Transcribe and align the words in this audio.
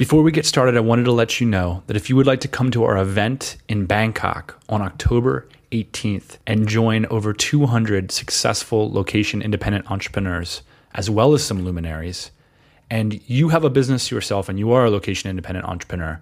Before 0.00 0.22
we 0.22 0.32
get 0.32 0.46
started, 0.46 0.78
I 0.78 0.80
wanted 0.80 1.04
to 1.04 1.12
let 1.12 1.42
you 1.42 1.46
know 1.46 1.82
that 1.86 1.94
if 1.94 2.08
you 2.08 2.16
would 2.16 2.26
like 2.26 2.40
to 2.40 2.48
come 2.48 2.70
to 2.70 2.84
our 2.84 2.96
event 2.96 3.58
in 3.68 3.84
Bangkok 3.84 4.58
on 4.66 4.80
October 4.80 5.46
18th 5.72 6.38
and 6.46 6.66
join 6.66 7.04
over 7.10 7.34
200 7.34 8.10
successful 8.10 8.90
location 8.90 9.42
independent 9.42 9.90
entrepreneurs, 9.90 10.62
as 10.94 11.10
well 11.10 11.34
as 11.34 11.44
some 11.44 11.66
luminaries, 11.66 12.30
and 12.88 13.20
you 13.28 13.50
have 13.50 13.62
a 13.62 13.68
business 13.68 14.10
yourself 14.10 14.48
and 14.48 14.58
you 14.58 14.72
are 14.72 14.86
a 14.86 14.90
location 14.90 15.28
independent 15.28 15.66
entrepreneur, 15.66 16.18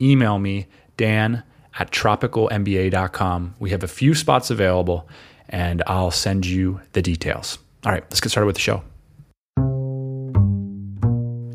email 0.00 0.38
me, 0.38 0.68
Dan 0.96 1.42
at 1.80 1.90
tropicalmba.com. 1.90 3.56
We 3.58 3.70
have 3.70 3.82
a 3.82 3.88
few 3.88 4.14
spots 4.14 4.50
available 4.50 5.08
and 5.48 5.82
I'll 5.88 6.12
send 6.12 6.46
you 6.46 6.80
the 6.92 7.02
details. 7.02 7.58
All 7.84 7.90
right, 7.90 8.04
let's 8.04 8.20
get 8.20 8.28
started 8.28 8.46
with 8.46 8.54
the 8.54 8.62
show. 8.62 8.84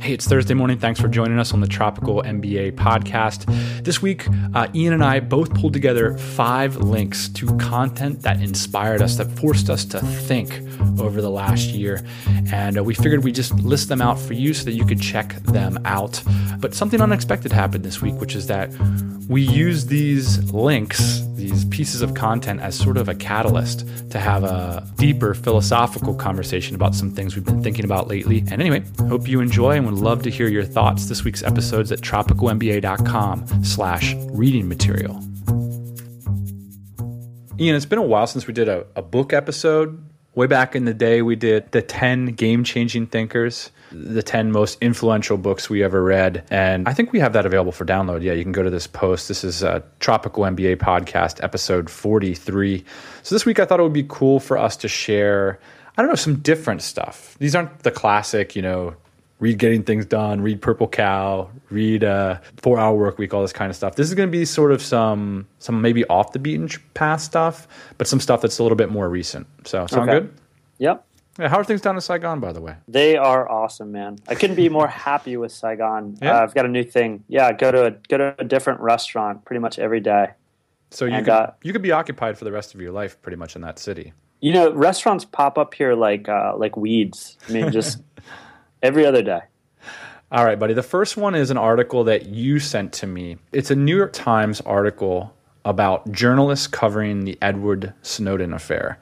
Hey, 0.02 0.14
it's 0.14 0.28
Thursday 0.28 0.56
morning. 0.56 0.80
Thanks 0.80 1.00
for 1.00 1.08
joining 1.08 1.38
us 1.38 1.54
on 1.54 1.60
the 1.60 1.68
Tropical 1.68 2.24
MBA 2.24 2.72
podcast. 2.72 3.46
This 3.84 4.02
week, 4.02 4.26
uh, 4.56 4.68
Ian 4.74 4.94
and 4.94 5.04
I 5.04 5.20
both 5.20 5.54
pulled 5.54 5.74
together 5.74 6.18
five 6.18 6.78
links 6.78 7.30
to 7.30 7.46
content 7.58 8.24
that 8.24 8.42
inspired 8.42 9.04
us, 9.04 9.18
that 9.18 9.30
forced 9.38 9.70
us 9.70 9.86
to 9.86 10.00
think 10.00 10.60
over 11.00 11.22
the 11.22 11.30
last 11.30 11.68
year. 11.68 12.04
And 12.52 12.80
uh, 12.80 12.84
we 12.84 12.96
figured 12.96 13.24
we'd 13.24 13.36
just 13.36 13.54
list 13.60 13.90
them 13.90 14.02
out 14.02 14.18
for 14.18 14.34
you 14.34 14.56
so 14.56 14.66
that 14.66 14.72
you 14.72 14.86
could 14.86 15.00
check 15.00 15.36
them 15.44 15.78
out. 15.86 16.24
But 16.58 16.74
something 16.74 17.00
unexpected 17.00 17.52
happened 17.52 17.86
this 17.86 18.02
week, 18.02 18.16
which 18.16 18.36
is 18.36 18.48
that 18.48 18.72
we 19.32 19.44
use 19.44 19.86
these 19.86 20.52
links, 20.52 21.22
these 21.36 21.64
pieces 21.66 22.02
of 22.02 22.16
content, 22.16 22.60
as 22.60 22.78
sort 22.78 22.98
of 22.98 23.08
a 23.08 23.16
catalyst 23.16 23.88
to 24.12 24.20
have 24.20 24.44
a 24.44 24.86
deeper 24.98 25.34
philosophical 25.34 26.14
conversation 26.14 26.76
about 26.76 26.96
some 26.96 27.12
things 27.12 27.36
we've 27.36 27.46
been 27.46 27.64
thinking 27.64 27.86
about 27.86 28.10
lately. 28.10 28.40
And 28.40 28.62
anyway, 28.62 28.84
hope 29.08 29.30
you 29.30 29.40
enjoy 29.40 29.78
and 29.78 29.86
love 29.92 30.24
to 30.24 30.30
hear 30.30 30.48
your 30.48 30.64
thoughts. 30.64 31.08
This 31.08 31.24
week's 31.24 31.44
episode's 31.44 31.92
at 31.92 32.00
tropicalmba.com 32.00 33.64
slash 33.64 34.16
reading 34.32 34.68
material. 34.68 35.22
Ian, 37.60 37.76
it's 37.76 37.86
been 37.86 38.00
a 38.00 38.04
while 38.04 38.28
since 38.28 38.48
we 38.48 38.54
did 38.54 38.68
a, 38.68 38.86
a 38.96 39.02
book 39.02 39.34
episode. 39.34 40.04
Way 40.34 40.48
back 40.48 40.76
in 40.76 40.86
the 40.86 40.94
day, 40.94 41.22
we 41.22 41.36
did 41.36 41.72
the 41.72 41.82
10 41.82 42.28
game 42.28 42.64
changing 42.64 43.08
thinkers 43.08 43.72
the 43.92 44.24
10 44.24 44.52
most 44.52 44.78
influential 44.82 45.38
books 45.38 45.70
we 45.70 45.84
ever 45.84 46.04
read. 46.04 46.46
And 46.50 46.88
I 46.88 46.94
think 46.94 47.12
we 47.12 47.20
have 47.20 47.34
that 47.34 47.46
available 47.46 47.72
for 47.72 47.86
download. 47.86 48.24
Yeah, 48.24 48.34
you 48.34 48.44
can 48.44 48.52
go 48.52 48.64
to 48.64 48.70
this 48.70 48.88
post. 48.88 49.28
This 49.28 49.44
is 49.44 49.64
a 49.64 49.84
Tropical 50.00 50.44
MBA 50.44 50.78
podcast, 50.78 51.44
episode 51.44 51.90
43. 51.90 52.84
So 53.24 53.36
this 53.36 53.46
week 53.46 53.60
I 53.60 53.66
thought 53.66 53.80
it 53.80 53.84
would 53.84 53.94
be 53.94 54.06
cool 54.08 54.40
for 54.40 54.58
us 54.58 54.78
to 54.78 54.88
share, 54.88 55.60
I 55.98 56.02
don't 56.02 56.10
know, 56.10 56.16
some 56.16 56.38
different 56.38 56.82
stuff. 56.82 57.36
These 57.40 57.56
aren't 57.56 57.80
the 57.80 57.92
classic, 57.92 58.56
you 58.56 58.62
know, 58.62 58.96
read 59.42 59.58
Getting 59.58 59.84
Things 59.84 60.06
Done, 60.06 60.40
read 60.40 60.62
Purple 60.62 60.88
Cow, 60.88 61.50
read 61.70 62.06
uh, 62.06 62.40
Four 62.58 62.80
Hour 62.80 62.96
Work 62.96 63.18
Week, 63.18 63.34
all 63.34 63.42
this 63.42 63.52
kind 63.52 63.70
of 63.70 63.76
stuff. 63.76 63.96
This 63.96 64.08
is 64.08 64.16
going 64.16 64.30
to 64.30 64.32
be 64.32 64.46
sort 64.46 64.72
of 64.72 64.82
some 64.82 65.48
some 65.60 65.82
maybe 65.82 66.06
off 66.06 66.32
the 66.32 66.40
beaten 66.40 66.70
path 66.94 67.20
stuff, 67.20 67.68
but 67.98 68.08
some 68.08 68.22
stuff 68.22 68.42
that's 68.42 68.60
a 68.60 68.64
little 68.64 68.78
bit 68.78 68.90
more 68.90 69.10
recent. 69.10 69.48
So 69.66 69.86
sound 69.88 70.10
okay. 70.10 70.20
good? 70.20 70.34
Yep. 70.78 71.06
Yeah, 71.40 71.48
how 71.48 71.58
are 71.58 71.64
things 71.64 71.82
down 71.82 71.96
in 71.96 72.02
Saigon, 72.02 72.40
by 72.40 72.52
the 72.52 72.62
way? 72.62 72.76
They 72.88 73.18
are 73.18 73.50
awesome, 73.50 73.92
man. 73.92 74.20
I 74.28 74.36
couldn't 74.36 74.58
be 74.58 74.70
more 74.70 74.88
happy 75.08 75.38
with 75.38 75.52
Saigon. 75.52 76.18
Yeah. 76.22 76.38
Uh, 76.38 76.44
I've 76.44 76.54
got 76.54 76.66
a 76.66 76.70
new 76.70 76.84
thing. 76.84 77.24
Yeah, 77.28 77.52
go 77.52 77.72
to 77.72 77.86
a 77.88 77.92
go 77.92 78.18
to 78.18 78.36
a 78.38 78.44
different 78.44 78.80
restaurant 78.80 79.44
pretty 79.44 79.60
much 79.60 79.80
every 79.80 80.00
day. 80.00 80.32
So 80.92 81.06
you 81.06 81.14
and, 81.14 81.26
could 81.26 81.34
uh, 81.34 81.52
you 81.64 81.74
could 81.74 81.82
be 81.82 81.92
occupied 81.92 82.38
for 82.38 82.46
the 82.46 82.52
rest 82.52 82.76
of 82.76 82.82
your 82.82 82.92
life, 82.92 83.20
pretty 83.22 83.38
much 83.38 83.56
in 83.56 83.62
that 83.64 83.80
city. 83.80 84.14
You 84.42 84.54
know, 84.54 84.74
restaurants 84.74 85.24
pop 85.24 85.58
up 85.58 85.74
here 85.74 85.96
like 85.96 86.30
uh, 86.30 86.54
like 86.58 86.78
weeds. 86.78 87.38
I 87.50 87.54
mean, 87.54 87.72
just 87.72 88.02
every 88.82 89.06
other 89.06 89.22
day. 89.22 89.42
All 90.32 90.46
right, 90.46 90.58
buddy. 90.58 90.74
The 90.74 90.84
first 90.84 91.18
one 91.18 91.36
is 91.36 91.52
an 91.52 91.58
article 91.58 92.06
that 92.06 92.28
you 92.28 92.60
sent 92.60 92.94
to 92.94 93.08
me. 93.08 93.38
It's 93.52 93.70
a 93.70 93.76
New 93.76 93.98
York 93.98 94.14
Times 94.14 94.62
article 94.62 95.34
about 95.66 96.12
journalists 96.12 96.68
covering 96.68 97.26
the 97.26 97.38
Edward 97.42 97.94
Snowden 98.02 98.54
affair. 98.54 98.98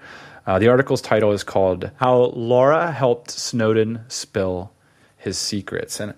Uh, 0.47 0.57
the 0.57 0.67
article's 0.67 1.01
title 1.01 1.31
is 1.31 1.43
called 1.43 1.91
How 1.97 2.31
Laura 2.35 2.91
Helped 2.91 3.29
Snowden 3.29 4.01
Spill 4.07 4.71
His 5.17 5.37
Secrets. 5.37 5.99
And 5.99 6.15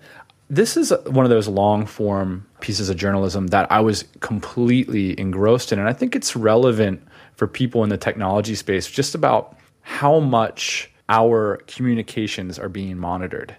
this 0.48 0.76
is 0.76 0.92
one 1.06 1.26
of 1.26 1.30
those 1.30 1.48
long 1.48 1.86
form 1.86 2.46
pieces 2.60 2.88
of 2.88 2.96
journalism 2.96 3.48
that 3.48 3.70
I 3.70 3.80
was 3.80 4.04
completely 4.20 5.18
engrossed 5.20 5.72
in. 5.72 5.78
And 5.78 5.88
I 5.88 5.92
think 5.92 6.16
it's 6.16 6.34
relevant 6.34 7.02
for 7.36 7.46
people 7.46 7.82
in 7.84 7.90
the 7.90 7.98
technology 7.98 8.54
space 8.54 8.90
just 8.90 9.14
about 9.14 9.58
how 9.82 10.20
much 10.20 10.91
our 11.08 11.58
communications 11.66 12.58
are 12.58 12.68
being 12.68 12.98
monitored. 12.98 13.56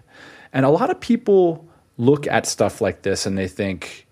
And 0.52 0.64
a 0.64 0.70
lot 0.70 0.90
of 0.90 1.00
people 1.00 1.68
look 1.96 2.26
at 2.26 2.46
stuff 2.46 2.80
like 2.80 3.02
this 3.02 3.26
and 3.26 3.36
they 3.38 3.48
think, 3.48 4.04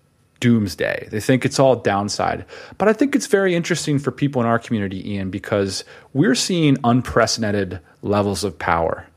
doomsday. 0.43 1.07
They 1.09 1.21
think 1.21 1.45
it's 1.45 1.57
all 1.57 1.77
downside. 1.77 2.45
But 2.77 2.89
I 2.89 2.93
think 2.93 3.15
it's 3.15 3.27
very 3.27 3.55
interesting 3.55 3.97
for 3.97 4.11
people 4.11 4.41
in 4.41 4.47
our 4.47 4.59
community, 4.59 5.13
Ian, 5.13 5.29
because 5.29 5.85
we're 6.11 6.35
seeing 6.35 6.75
unprecedented 6.83 7.79
levels 8.01 8.43
of 8.43 8.59
power, 8.59 9.07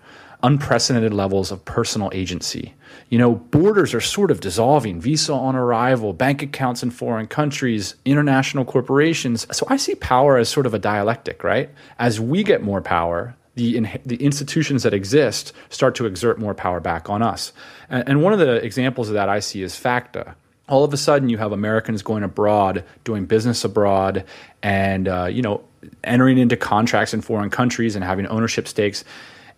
unprecedented 0.44 1.12
levels 1.12 1.50
of 1.50 1.64
personal 1.64 2.10
agency. 2.14 2.74
You 3.08 3.18
know, 3.18 3.34
borders 3.34 3.92
are 3.92 4.00
sort 4.00 4.30
of 4.30 4.38
dissolving, 4.38 5.00
visa 5.00 5.32
on 5.32 5.56
arrival, 5.56 6.12
bank 6.12 6.42
accounts 6.42 6.84
in 6.84 6.92
foreign 6.92 7.26
countries, 7.26 7.96
international 8.04 8.64
corporations. 8.64 9.48
So 9.50 9.66
I 9.68 9.78
see 9.78 9.96
power 9.96 10.36
as 10.36 10.48
sort 10.48 10.64
of 10.64 10.74
a 10.74 10.78
dialectic, 10.78 11.42
right? 11.42 11.70
As 11.98 12.20
we 12.20 12.44
get 12.44 12.62
more 12.62 12.80
power, 12.80 13.34
the, 13.56 13.76
in, 13.76 14.00
the 14.06 14.16
institutions 14.16 14.84
that 14.84 14.94
exist 14.94 15.52
start 15.68 15.94
to 15.96 16.06
exert 16.06 16.38
more 16.38 16.54
power 16.54 16.80
back 16.80 17.10
on 17.10 17.22
us. 17.22 17.52
And, 17.90 18.08
and 18.08 18.22
one 18.22 18.32
of 18.32 18.38
the 18.38 18.54
examples 18.64 19.08
of 19.08 19.14
that 19.14 19.28
I 19.28 19.40
see 19.40 19.62
is 19.62 19.74
FATCA 19.74 20.34
all 20.68 20.84
of 20.84 20.92
a 20.92 20.96
sudden 20.96 21.28
you 21.28 21.38
have 21.38 21.52
Americans 21.52 22.02
going 22.02 22.22
abroad, 22.22 22.84
doing 23.04 23.26
business 23.26 23.64
abroad, 23.64 24.24
and 24.62 25.08
uh, 25.08 25.26
you 25.26 25.42
know 25.42 25.62
entering 26.02 26.38
into 26.38 26.56
contracts 26.56 27.14
in 27.14 27.20
foreign 27.20 27.50
countries 27.50 27.94
and 27.94 28.04
having 28.04 28.26
ownership 28.26 28.66
stakes. 28.66 29.04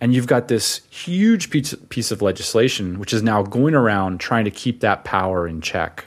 And 0.00 0.14
you've 0.14 0.26
got 0.26 0.48
this 0.48 0.82
huge 0.90 1.50
piece, 1.50 1.74
piece 1.88 2.12
of 2.12 2.22
legislation 2.22 2.98
which 2.98 3.12
is 3.12 3.22
now 3.22 3.42
going 3.42 3.74
around 3.74 4.20
trying 4.20 4.44
to 4.44 4.50
keep 4.50 4.80
that 4.80 5.04
power 5.04 5.48
in 5.48 5.60
check. 5.60 6.04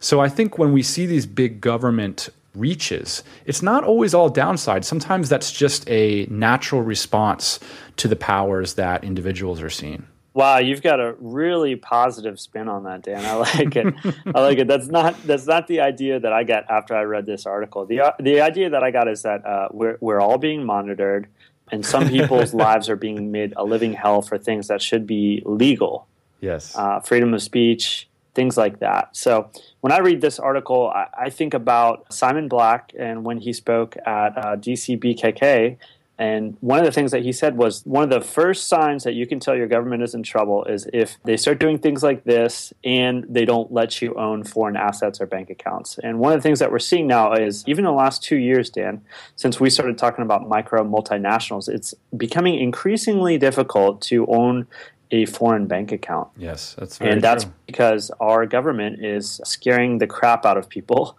So 0.00 0.20
I 0.20 0.28
think 0.28 0.58
when 0.58 0.72
we 0.72 0.82
see 0.82 1.06
these 1.06 1.26
big 1.26 1.60
government 1.60 2.28
reaches, 2.54 3.22
it's 3.46 3.62
not 3.62 3.84
always 3.84 4.14
all 4.14 4.28
downside. 4.28 4.84
Sometimes 4.84 5.28
that's 5.28 5.52
just 5.52 5.88
a 5.88 6.26
natural 6.30 6.82
response 6.82 7.60
to 7.96 8.08
the 8.08 8.16
powers 8.16 8.74
that 8.74 9.04
individuals 9.04 9.60
are 9.62 9.70
seeing. 9.70 10.06
Wow, 10.34 10.58
you've 10.58 10.82
got 10.82 10.98
a 10.98 11.14
really 11.20 11.76
positive 11.76 12.40
spin 12.40 12.68
on 12.68 12.82
that, 12.84 13.02
Dan. 13.02 13.24
I 13.24 13.34
like 13.34 13.76
it. 13.76 13.94
I 14.34 14.40
like 14.40 14.58
it. 14.58 14.66
That's 14.66 14.88
not 14.88 15.22
that's 15.22 15.46
not 15.46 15.68
the 15.68 15.80
idea 15.80 16.18
that 16.18 16.32
I 16.32 16.42
got 16.42 16.68
after 16.68 16.96
I 16.96 17.02
read 17.02 17.24
this 17.24 17.46
article. 17.46 17.86
the 17.86 18.12
The 18.18 18.40
idea 18.40 18.70
that 18.70 18.82
I 18.82 18.90
got 18.90 19.06
is 19.06 19.22
that 19.22 19.46
uh, 19.46 19.68
we're 19.70 19.96
we're 20.00 20.20
all 20.20 20.38
being 20.38 20.64
monitored, 20.64 21.28
and 21.70 21.86
some 21.86 22.08
people's 22.08 22.52
lives 22.66 22.88
are 22.88 22.96
being 22.96 23.30
made 23.30 23.54
a 23.56 23.62
living 23.62 23.92
hell 23.92 24.22
for 24.22 24.36
things 24.36 24.66
that 24.66 24.82
should 24.82 25.06
be 25.06 25.40
legal. 25.46 26.08
Yes, 26.40 26.76
uh, 26.76 26.98
freedom 26.98 27.32
of 27.32 27.40
speech, 27.40 28.08
things 28.34 28.56
like 28.56 28.80
that. 28.80 29.16
So 29.16 29.50
when 29.80 29.92
I 29.92 29.98
read 29.98 30.20
this 30.20 30.38
article, 30.38 30.88
I, 30.88 31.06
I 31.24 31.30
think 31.30 31.54
about 31.54 32.12
Simon 32.12 32.48
Black 32.48 32.92
and 32.98 33.24
when 33.24 33.38
he 33.38 33.52
spoke 33.52 33.96
at 34.06 34.36
uh, 34.36 34.56
DCBKK 34.56 35.76
and 36.16 36.56
one 36.60 36.78
of 36.78 36.84
the 36.84 36.92
things 36.92 37.10
that 37.10 37.22
he 37.22 37.32
said 37.32 37.56
was 37.56 37.82
one 37.84 38.04
of 38.04 38.10
the 38.10 38.20
first 38.20 38.68
signs 38.68 39.02
that 39.02 39.14
you 39.14 39.26
can 39.26 39.40
tell 39.40 39.56
your 39.56 39.66
government 39.66 40.04
is 40.04 40.14
in 40.14 40.22
trouble 40.22 40.64
is 40.64 40.88
if 40.92 41.16
they 41.24 41.36
start 41.36 41.58
doing 41.58 41.76
things 41.76 42.04
like 42.04 42.22
this 42.22 42.72
and 42.84 43.26
they 43.28 43.44
don't 43.44 43.72
let 43.72 44.00
you 44.00 44.14
own 44.14 44.44
foreign 44.44 44.76
assets 44.76 45.20
or 45.20 45.26
bank 45.26 45.50
accounts. 45.50 45.98
And 46.04 46.20
one 46.20 46.32
of 46.32 46.38
the 46.38 46.42
things 46.42 46.60
that 46.60 46.70
we're 46.70 46.78
seeing 46.78 47.08
now 47.08 47.32
is 47.32 47.64
even 47.66 47.84
in 47.84 47.90
the 47.90 47.96
last 47.96 48.22
two 48.22 48.36
years, 48.36 48.70
Dan, 48.70 49.02
since 49.34 49.58
we 49.58 49.68
started 49.70 49.98
talking 49.98 50.22
about 50.22 50.48
micro 50.48 50.84
multinationals, 50.84 51.68
it's 51.68 51.94
becoming 52.16 52.60
increasingly 52.60 53.36
difficult 53.36 54.00
to 54.02 54.24
own 54.28 54.68
a 55.10 55.26
foreign 55.26 55.66
bank 55.66 55.92
account. 55.92 56.28
Yes, 56.36 56.74
that's 56.78 57.00
and 57.00 57.22
that's 57.22 57.44
true. 57.44 57.52
because 57.66 58.10
our 58.20 58.46
government 58.46 59.04
is 59.04 59.40
scaring 59.44 59.98
the 59.98 60.06
crap 60.06 60.44
out 60.44 60.56
of 60.56 60.68
people, 60.68 61.16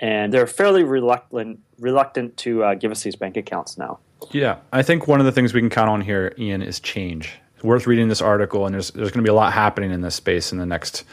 and 0.00 0.32
they're 0.32 0.46
fairly 0.46 0.84
reluctant 0.84 1.60
reluctant 1.78 2.36
to 2.38 2.64
uh, 2.64 2.74
give 2.74 2.90
us 2.90 3.02
these 3.02 3.16
bank 3.16 3.36
accounts 3.36 3.78
now. 3.78 3.98
Yeah, 4.30 4.58
I 4.72 4.82
think 4.82 5.08
one 5.08 5.20
of 5.20 5.26
the 5.26 5.32
things 5.32 5.52
we 5.52 5.60
can 5.60 5.70
count 5.70 5.90
on 5.90 6.00
here, 6.00 6.34
Ian, 6.38 6.62
is 6.62 6.78
change. 6.78 7.34
It's 7.54 7.64
worth 7.64 7.86
reading 7.86 8.08
this 8.08 8.22
article, 8.22 8.66
and 8.66 8.74
there's 8.74 8.90
there's 8.90 9.10
going 9.10 9.24
to 9.24 9.28
be 9.28 9.32
a 9.32 9.34
lot 9.34 9.52
happening 9.52 9.90
in 9.90 10.00
this 10.00 10.14
space 10.14 10.52
in 10.52 10.58
the 10.58 10.66
next 10.66 11.04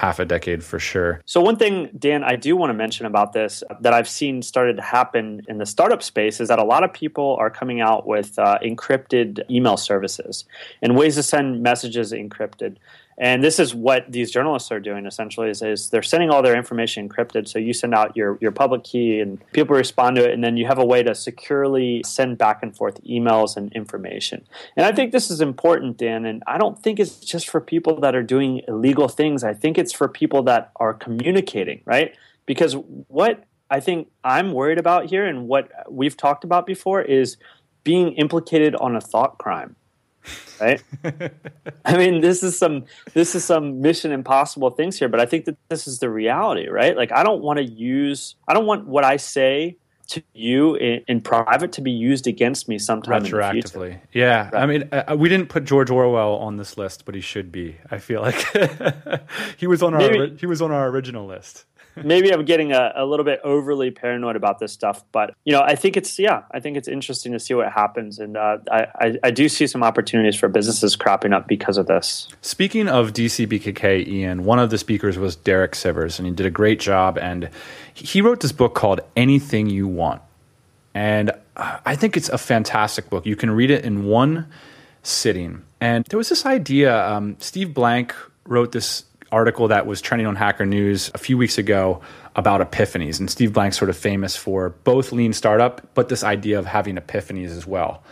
half 0.00 0.18
a 0.18 0.24
decade 0.24 0.64
for 0.64 0.78
sure. 0.78 1.20
So 1.26 1.42
one 1.42 1.56
thing, 1.56 1.90
Dan, 1.98 2.24
I 2.24 2.34
do 2.34 2.56
want 2.56 2.70
to 2.70 2.74
mention 2.74 3.04
about 3.04 3.34
this 3.34 3.62
that 3.82 3.92
I've 3.92 4.08
seen 4.08 4.40
started 4.40 4.76
to 4.76 4.82
happen 4.82 5.42
in 5.46 5.58
the 5.58 5.66
startup 5.66 6.02
space 6.02 6.40
is 6.40 6.48
that 6.48 6.58
a 6.58 6.64
lot 6.64 6.82
of 6.84 6.90
people 6.90 7.36
are 7.38 7.50
coming 7.50 7.82
out 7.82 8.06
with 8.06 8.38
uh, 8.38 8.58
encrypted 8.64 9.42
email 9.50 9.76
services 9.76 10.46
and 10.80 10.96
ways 10.96 11.16
to 11.16 11.22
send 11.22 11.62
messages 11.62 12.12
encrypted. 12.12 12.76
And 13.20 13.44
this 13.44 13.58
is 13.58 13.74
what 13.74 14.10
these 14.10 14.30
journalists 14.30 14.72
are 14.72 14.80
doing 14.80 15.04
essentially 15.04 15.50
is, 15.50 15.60
is 15.60 15.90
they're 15.90 16.02
sending 16.02 16.30
all 16.30 16.40
their 16.40 16.56
information 16.56 17.06
encrypted. 17.06 17.46
So 17.46 17.58
you 17.58 17.74
send 17.74 17.94
out 17.94 18.16
your, 18.16 18.38
your 18.40 18.50
public 18.50 18.82
key 18.82 19.20
and 19.20 19.38
people 19.52 19.76
respond 19.76 20.16
to 20.16 20.26
it, 20.26 20.32
and 20.32 20.42
then 20.42 20.56
you 20.56 20.66
have 20.66 20.78
a 20.78 20.84
way 20.84 21.02
to 21.02 21.14
securely 21.14 22.02
send 22.02 22.38
back 22.38 22.62
and 22.62 22.74
forth 22.74 22.98
emails 23.04 23.58
and 23.58 23.70
information. 23.74 24.46
And 24.74 24.86
I 24.86 24.92
think 24.92 25.12
this 25.12 25.30
is 25.30 25.42
important, 25.42 25.98
Dan, 25.98 26.24
and 26.24 26.42
I 26.46 26.56
don't 26.56 26.82
think 26.82 26.98
it's 26.98 27.16
just 27.16 27.50
for 27.50 27.60
people 27.60 28.00
that 28.00 28.14
are 28.14 28.22
doing 28.22 28.62
illegal 28.66 29.06
things. 29.06 29.44
I 29.44 29.52
think 29.52 29.76
it's 29.76 29.92
for 29.92 30.08
people 30.08 30.42
that 30.44 30.72
are 30.76 30.94
communicating, 30.94 31.82
right? 31.84 32.16
Because 32.46 32.72
what 33.08 33.44
I 33.68 33.80
think 33.80 34.08
I'm 34.24 34.52
worried 34.52 34.78
about 34.78 35.10
here 35.10 35.26
and 35.26 35.46
what 35.46 35.70
we've 35.90 36.16
talked 36.16 36.42
about 36.42 36.64
before 36.64 37.02
is 37.02 37.36
being 37.84 38.12
implicated 38.14 38.74
on 38.76 38.96
a 38.96 39.00
thought 39.00 39.36
crime 39.36 39.76
right? 40.60 40.82
I 41.84 41.96
mean, 41.96 42.20
this 42.20 42.42
is 42.42 42.58
some 42.58 42.84
this 43.14 43.34
is 43.34 43.44
some 43.44 43.80
mission 43.80 44.12
impossible 44.12 44.70
things 44.70 44.98
here, 44.98 45.08
but 45.08 45.20
I 45.20 45.26
think 45.26 45.44
that 45.46 45.56
this 45.68 45.86
is 45.86 45.98
the 45.98 46.10
reality, 46.10 46.68
right? 46.68 46.96
Like, 46.96 47.12
I 47.12 47.22
don't 47.22 47.42
want 47.42 47.58
to 47.58 47.64
use, 47.64 48.36
I 48.46 48.54
don't 48.54 48.66
want 48.66 48.86
what 48.86 49.04
I 49.04 49.16
say 49.16 49.76
to 50.08 50.22
you 50.34 50.74
in, 50.74 51.02
in 51.06 51.20
private 51.20 51.70
to 51.72 51.80
be 51.80 51.90
used 51.92 52.26
against 52.26 52.68
me 52.68 52.78
sometime 52.78 53.22
retroactively. 53.22 54.00
Yeah, 54.12 54.50
right. 54.50 54.62
I 54.62 54.66
mean, 54.66 54.88
uh, 54.90 55.16
we 55.16 55.28
didn't 55.28 55.48
put 55.48 55.64
George 55.64 55.88
Orwell 55.88 56.34
on 56.34 56.56
this 56.56 56.76
list, 56.76 57.04
but 57.04 57.14
he 57.14 57.20
should 57.20 57.52
be. 57.52 57.76
I 57.90 57.98
feel 57.98 58.20
like 58.20 58.44
he 59.56 59.66
was 59.66 59.82
on 59.82 59.94
our 59.94 60.00
Maybe. 60.00 60.36
he 60.36 60.46
was 60.46 60.60
on 60.60 60.72
our 60.72 60.88
original 60.88 61.26
list 61.26 61.64
maybe 62.04 62.32
I'm 62.32 62.44
getting 62.44 62.72
a, 62.72 62.92
a, 62.96 63.04
little 63.04 63.24
bit 63.24 63.40
overly 63.44 63.90
paranoid 63.90 64.36
about 64.36 64.58
this 64.58 64.72
stuff, 64.72 65.04
but 65.12 65.34
you 65.44 65.52
know, 65.52 65.60
I 65.60 65.74
think 65.74 65.96
it's 65.96 66.18
yeah, 66.18 66.42
I 66.50 66.60
think 66.60 66.76
it's 66.76 66.88
interesting 66.88 67.32
to 67.32 67.40
see 67.40 67.54
what 67.54 67.72
happens, 67.72 68.18
and 68.18 68.36
uh, 68.36 68.58
I, 68.70 68.86
I, 68.94 69.18
I 69.24 69.30
do 69.30 69.48
see 69.48 69.66
some 69.66 69.82
opportunities 69.82 70.36
for 70.36 70.48
businesses 70.48 70.96
cropping 70.96 71.32
up 71.32 71.48
because 71.48 71.76
of 71.76 71.86
this. 71.86 72.28
Speaking 72.42 72.88
of 72.88 73.12
DCBKK, 73.12 74.06
Ian, 74.06 74.44
one 74.44 74.58
of 74.58 74.70
the 74.70 74.78
speakers 74.78 75.18
was 75.18 75.36
Derek 75.36 75.72
Sivers, 75.72 76.18
and 76.18 76.26
he 76.26 76.34
did 76.34 76.46
a 76.46 76.50
great 76.50 76.80
job, 76.80 77.18
and 77.18 77.50
he 77.94 78.20
wrote 78.20 78.40
this 78.40 78.52
book 78.52 78.74
called 78.74 79.00
Anything 79.16 79.68
You 79.68 79.88
Want, 79.88 80.22
and 80.94 81.32
I 81.56 81.96
think 81.96 82.16
it's 82.16 82.28
a 82.28 82.38
fantastic 82.38 83.10
book. 83.10 83.26
You 83.26 83.36
can 83.36 83.50
read 83.50 83.70
it 83.70 83.84
in 83.84 84.04
one 84.04 84.46
sitting, 85.02 85.62
and 85.80 86.04
there 86.06 86.18
was 86.18 86.28
this 86.28 86.46
idea. 86.46 87.06
Um, 87.06 87.36
Steve 87.38 87.74
Blank 87.74 88.14
wrote 88.44 88.72
this 88.72 89.04
article 89.32 89.68
that 89.68 89.86
was 89.86 90.00
trending 90.00 90.26
on 90.26 90.36
Hacker 90.36 90.66
News 90.66 91.10
a 91.14 91.18
few 91.18 91.38
weeks 91.38 91.58
ago 91.58 92.00
about 92.36 92.60
epiphanies. 92.60 93.18
And 93.20 93.30
Steve 93.30 93.52
Blank's 93.52 93.78
sort 93.78 93.90
of 93.90 93.96
famous 93.96 94.36
for 94.36 94.70
both 94.84 95.12
lean 95.12 95.32
startup, 95.32 95.94
but 95.94 96.08
this 96.08 96.24
idea 96.24 96.58
of 96.58 96.66
having 96.66 96.96
epiphanies 96.96 97.50
as 97.50 97.66
well. 97.66 98.02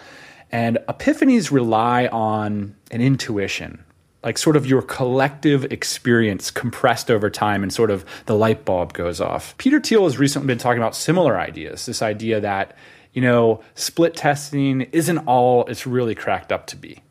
And 0.50 0.78
epiphanies 0.88 1.50
rely 1.50 2.06
on 2.06 2.74
an 2.90 3.00
intuition, 3.00 3.84
like 4.22 4.38
sort 4.38 4.56
of 4.56 4.66
your 4.66 4.82
collective 4.82 5.64
experience 5.66 6.50
compressed 6.50 7.10
over 7.10 7.28
time 7.30 7.62
and 7.62 7.72
sort 7.72 7.90
of 7.90 8.04
the 8.26 8.34
light 8.34 8.64
bulb 8.64 8.92
goes 8.92 9.20
off. 9.20 9.56
Peter 9.58 9.80
Thiel 9.80 10.04
has 10.04 10.18
recently 10.18 10.46
been 10.46 10.58
talking 10.58 10.78
about 10.78 10.96
similar 10.96 11.38
ideas 11.38 11.86
this 11.86 12.02
idea 12.02 12.40
that, 12.40 12.76
you 13.12 13.22
know, 13.22 13.62
split 13.74 14.16
testing 14.16 14.82
isn't 14.92 15.18
all 15.18 15.66
it's 15.66 15.86
really 15.86 16.14
cracked 16.14 16.50
up 16.50 16.66
to 16.68 16.76
be. 16.76 17.02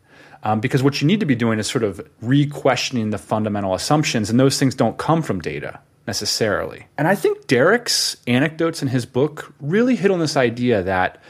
Um, 0.43 0.59
because 0.59 0.83
what 0.83 1.01
you 1.01 1.07
need 1.07 1.19
to 1.19 1.25
be 1.25 1.35
doing 1.35 1.59
is 1.59 1.67
sort 1.67 1.83
of 1.83 2.07
re 2.21 2.45
questioning 2.45 3.09
the 3.09 3.17
fundamental 3.17 3.73
assumptions, 3.73 4.29
and 4.29 4.39
those 4.39 4.59
things 4.59 4.75
don't 4.75 4.97
come 4.97 5.21
from 5.21 5.39
data 5.39 5.79
necessarily. 6.07 6.87
And 6.97 7.07
I 7.07 7.15
think 7.15 7.47
Derek's 7.47 8.17
anecdotes 8.25 8.81
in 8.81 8.87
his 8.87 9.05
book 9.05 9.53
really 9.59 9.95
hit 9.95 10.09
on 10.09 10.19
this 10.19 10.37
idea 10.37 10.81
that 10.83 11.21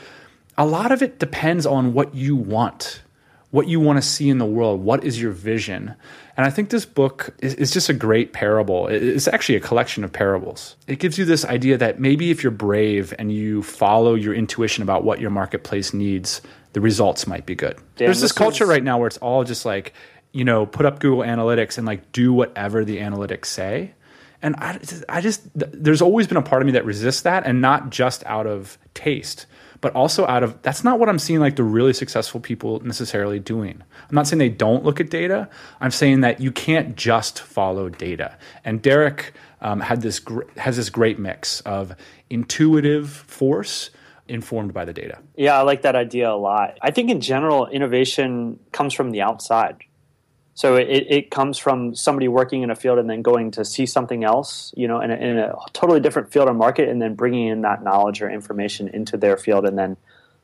a 0.57 0.65
lot 0.65 0.91
of 0.91 1.01
it 1.01 1.19
depends 1.19 1.65
on 1.65 1.93
what 1.93 2.13
you 2.13 2.35
want, 2.35 3.01
what 3.51 3.67
you 3.67 3.79
want 3.79 4.01
to 4.01 4.07
see 4.07 4.29
in 4.29 4.37
the 4.37 4.45
world, 4.45 4.83
what 4.83 5.03
is 5.03 5.19
your 5.21 5.31
vision. 5.31 5.95
And 6.35 6.45
I 6.45 6.51
think 6.51 6.69
this 6.69 6.85
book 6.85 7.33
is, 7.39 7.55
is, 7.55 7.71
just 7.71 7.89
a 7.89 7.93
great 7.93 8.33
parable. 8.33 8.87
It's 8.87 9.27
actually 9.27 9.55
a 9.55 9.59
collection 9.59 10.03
of 10.03 10.13
parables. 10.13 10.75
It 10.85 10.99
gives 10.99 11.17
you 11.17 11.25
this 11.25 11.43
idea 11.45 11.77
that 11.77 11.99
maybe 11.99 12.29
if 12.29 12.43
you're 12.43 12.51
brave 12.51 13.13
and 13.17 13.31
you 13.31 13.63
follow 13.63 14.13
your 14.13 14.35
intuition 14.35 14.83
about 14.83 15.03
what 15.03 15.19
your 15.19 15.31
marketplace 15.31 15.93
needs, 15.93 16.41
the 16.73 16.81
results 16.81 17.27
might 17.27 17.45
be 17.45 17.55
good. 17.55 17.75
Damn, 17.95 18.07
There's 18.07 18.21
this, 18.21 18.31
this 18.31 18.37
culture 18.37 18.63
is... 18.65 18.69
right 18.69 18.83
now 18.83 18.97
where 18.97 19.07
it's 19.07 19.17
all 19.17 19.43
just 19.43 19.65
like, 19.65 19.93
you 20.31 20.43
know, 20.43 20.65
put 20.65 20.85
up 20.85 20.99
Google 20.99 21.23
Analytics 21.23 21.77
and 21.77 21.87
like 21.87 22.11
do 22.11 22.33
whatever 22.33 22.85
the 22.85 22.97
analytics 22.97 23.45
say. 23.45 23.93
And 24.41 24.55
I, 24.57 24.79
I 25.09 25.21
just, 25.21 25.41
there's 25.55 26.01
always 26.01 26.27
been 26.27 26.37
a 26.37 26.43
part 26.43 26.61
of 26.61 26.67
me 26.67 26.73
that 26.73 26.85
resists 26.85 27.21
that, 27.21 27.45
and 27.45 27.59
not 27.59 27.89
just 27.89 28.23
out 28.25 28.45
of 28.45 28.77
taste, 28.93 29.47
but 29.81 29.95
also 29.95 30.27
out 30.27 30.43
of 30.43 30.61
that's 30.61 30.83
not 30.83 30.99
what 30.99 31.09
I'm 31.09 31.19
seeing 31.19 31.39
like 31.39 31.55
the 31.55 31.63
really 31.63 31.93
successful 31.93 32.39
people 32.39 32.79
necessarily 32.81 33.39
doing. 33.39 33.81
I'm 34.09 34.15
not 34.15 34.27
saying 34.27 34.39
they 34.39 34.49
don't 34.49 34.83
look 34.83 34.99
at 34.99 35.09
data. 35.09 35.49
I'm 35.81 35.91
saying 35.91 36.21
that 36.21 36.39
you 36.39 36.51
can't 36.51 36.95
just 36.95 37.39
follow 37.41 37.89
data. 37.89 38.37
And 38.63 38.81
Derek 38.81 39.33
um, 39.61 39.79
had 39.79 40.01
this 40.01 40.19
gr- 40.19 40.49
has 40.57 40.77
this 40.77 40.89
great 40.89 41.19
mix 41.19 41.61
of 41.61 41.95
intuitive 42.29 43.09
force 43.09 43.89
informed 44.29 44.73
by 44.73 44.85
the 44.85 44.93
data. 44.93 45.19
Yeah, 45.35 45.57
I 45.57 45.61
like 45.61 45.81
that 45.83 45.95
idea 45.95 46.31
a 46.31 46.35
lot. 46.35 46.77
I 46.81 46.91
think 46.91 47.09
in 47.09 47.21
general, 47.21 47.67
innovation 47.67 48.59
comes 48.71 48.93
from 48.93 49.11
the 49.11 49.21
outside. 49.21 49.77
So 50.53 50.75
it, 50.75 51.05
it 51.07 51.29
comes 51.29 51.59
from 51.59 51.93
somebody 51.93 52.27
working 52.27 52.63
in 52.63 52.71
a 52.71 52.75
field 52.75 52.97
and 52.97 53.07
then 53.07 53.21
going 53.21 53.51
to 53.51 53.63
see 53.63 53.85
something 53.85 54.23
else, 54.23 54.73
you 54.75 54.87
know, 54.87 54.99
in 55.01 55.11
a, 55.11 55.15
in 55.15 55.37
a 55.37 55.55
totally 55.73 55.99
different 55.99 56.31
field 56.31 56.49
or 56.49 56.53
market, 56.55 56.89
and 56.89 56.99
then 56.99 57.13
bringing 57.13 57.47
in 57.47 57.61
that 57.61 57.83
knowledge 57.83 58.23
or 58.23 58.29
information 58.29 58.87
into 58.87 59.17
their 59.17 59.37
field 59.37 59.65
and 59.65 59.77
then 59.77 59.97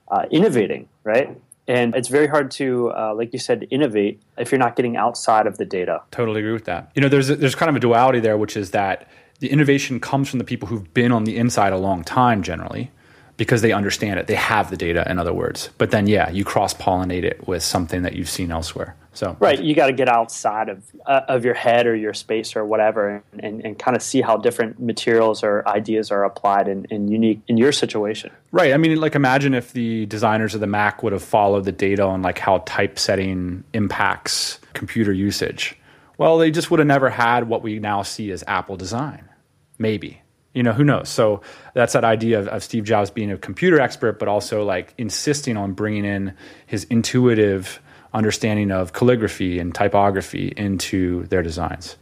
uh, 0.10 0.26
innovating, 0.30 0.88
right? 1.04 1.36
And 1.68 1.96
it's 1.96 2.10
very 2.10 2.28
hard 2.28 2.52
to, 2.52 2.92
uh, 2.92 3.16
like 3.16 3.34
you 3.34 3.40
said, 3.40 3.66
innovate 3.72 4.22
if 4.38 4.52
you're 4.52 4.60
not 4.60 4.76
getting 4.76 4.98
outside 4.98 5.48
of 5.48 5.58
the 5.58 5.66
data. 5.66 6.02
Totally 6.12 6.42
agree 6.42 6.54
with 6.54 6.66
that. 6.66 6.92
You 6.94 7.02
know, 7.02 7.10
there's 7.10 7.30
there's 7.30 7.56
kind 7.56 7.70
of 7.70 7.76
a 7.76 7.80
duality 7.80 8.20
there, 8.20 8.38
which 8.38 8.56
is 8.56 8.72
that 8.72 9.08
the 9.40 9.50
innovation 9.50 10.00
comes 10.00 10.30
from 10.30 10.40
the 10.40 10.46
people 10.46 10.68
who've 10.68 10.94
been 10.94 11.12
on 11.12 11.24
the 11.24 11.38
inside 11.38 11.74
a 11.74 11.78
long 11.78 12.04
time, 12.04 12.44
generally, 12.44 12.92
because 13.38 13.62
they 13.62 13.72
understand 13.72 14.20
it. 14.20 14.28
They 14.28 14.36
have 14.36 14.70
the 14.70 14.78
data, 14.78 15.10
in 15.10 15.20
other 15.20 15.34
words. 15.34 15.70
But 15.78 15.92
then, 15.92 16.08
yeah, 16.08 16.30
you 16.30 16.46
cross 16.46 16.74
pollinate 16.74 17.24
it 17.24 17.48
with 17.48 17.64
something 17.64 18.04
that 18.04 18.14
you've 18.14 18.30
seen 18.30 18.52
elsewhere. 18.52 18.96
So 19.16 19.38
right, 19.40 19.62
you 19.62 19.76
got 19.76 19.88
to 19.88 19.94
get 19.94 20.10
outside 20.10 20.70
of 20.70 20.84
uh, 21.06 21.22
of 21.28 21.46
your 21.46 21.54
head 21.54 21.86
or 21.86 21.96
your 21.96 22.16
space 22.16 22.56
or 22.56 22.66
whatever, 22.66 23.24
and, 23.32 23.44
and, 23.44 23.66
and, 23.66 23.80
kind 23.80 23.96
of 23.96 24.02
see 24.02 24.22
how 24.22 24.38
different 24.38 24.80
materials 24.80 25.44
or 25.44 25.68
ideas 25.68 26.10
are 26.10 26.24
applied 26.24 26.68
in, 26.68 26.86
in 26.86 27.08
unique 27.10 27.40
in 27.48 27.58
your 27.58 27.72
situation. 27.72 28.32
Right. 28.52 28.74
I 28.74 28.78
mean, 28.78 29.00
like 29.00 29.14
imagine 29.14 29.54
if 29.54 29.72
the 29.72 30.08
designers 30.08 30.56
of 30.56 30.62
the 30.62 30.68
Mac 30.68 31.04
would 31.04 31.14
have 31.14 31.22
followed 31.22 31.66
the 31.66 31.72
data 31.72 32.04
on 32.04 32.24
like 32.24 32.40
how 32.40 32.64
typesetting 32.66 33.64
impacts 33.74 34.60
computer 34.74 35.14
usage. 35.14 35.78
Well, 36.18 36.40
they 36.40 36.50
just 36.50 36.72
would 36.72 36.80
have 36.80 36.88
never 36.88 37.12
had 37.12 37.48
what 37.48 37.62
we 37.62 37.78
now 37.78 38.02
see 38.02 38.32
as 38.32 38.44
Apple 38.48 38.78
design. 38.78 39.30
Maybe 39.78 40.23
you 40.54 40.64
know 40.64 40.72
who 40.72 40.84
knows? 40.84 41.10
So 41.10 41.42
that's 41.74 41.94
that 41.94 42.04
idea 42.04 42.40
of, 42.40 42.48
of, 42.48 42.64
steve 42.64 42.84
jobs 42.84 43.10
being 43.10 43.32
a 43.32 43.38
computer 43.38 43.80
expert 43.80 44.20
but 44.20 44.28
also 44.28 44.64
like 44.64 44.94
insisting 44.98 45.58
on 45.58 45.74
bringing 45.74 46.06
in 46.06 46.34
his 46.66 46.86
intuitive 46.86 47.82
understanding 48.14 48.72
of 48.72 48.94
calligraphy 48.94 49.60
and 49.60 49.74
typography 49.74 50.54
into 50.56 51.26
their 51.28 51.42
designs. 51.42 51.98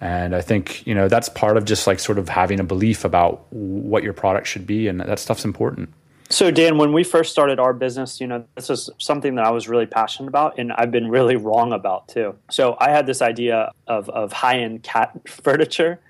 And 0.00 0.34
i 0.34 0.40
think 0.40 0.86
you 0.86 0.94
know 0.94 1.08
that's 1.08 1.28
part 1.28 1.56
of 1.56 1.64
just 1.64 1.86
like 1.86 2.00
sort 2.00 2.18
of 2.18 2.28
having 2.28 2.58
a 2.60 2.64
belief 2.64 3.04
about 3.04 3.46
what 3.52 4.02
your 4.02 4.14
product 4.14 4.46
should 4.46 4.66
be 4.66 4.88
and 4.88 5.00
that 5.00 5.18
stuff's 5.18 5.44
important. 5.44 5.92
So 6.30 6.50
dan 6.50 6.78
when 6.78 6.94
we 6.94 7.04
first 7.04 7.30
started 7.30 7.60
our 7.60 7.74
business 7.74 8.20
you 8.20 8.26
know 8.26 8.44
this 8.54 8.70
is 8.70 8.88
something 8.98 9.34
that 9.34 9.44
i 9.44 9.50
was 9.50 9.68
really 9.68 9.86
passionate 9.86 10.28
about 10.28 10.58
and 10.58 10.72
i've 10.72 10.90
been 10.90 11.08
really 11.08 11.36
wrong 11.36 11.72
about 11.72 12.08
too. 12.08 12.34
So 12.50 12.76
i 12.80 12.90
had 12.90 13.06
this 13.06 13.20
idea 13.20 13.70
of, 13.86 14.08
of 14.08 14.32
high-end 14.32 14.82
cat 14.82 15.20
furniture 15.28 16.00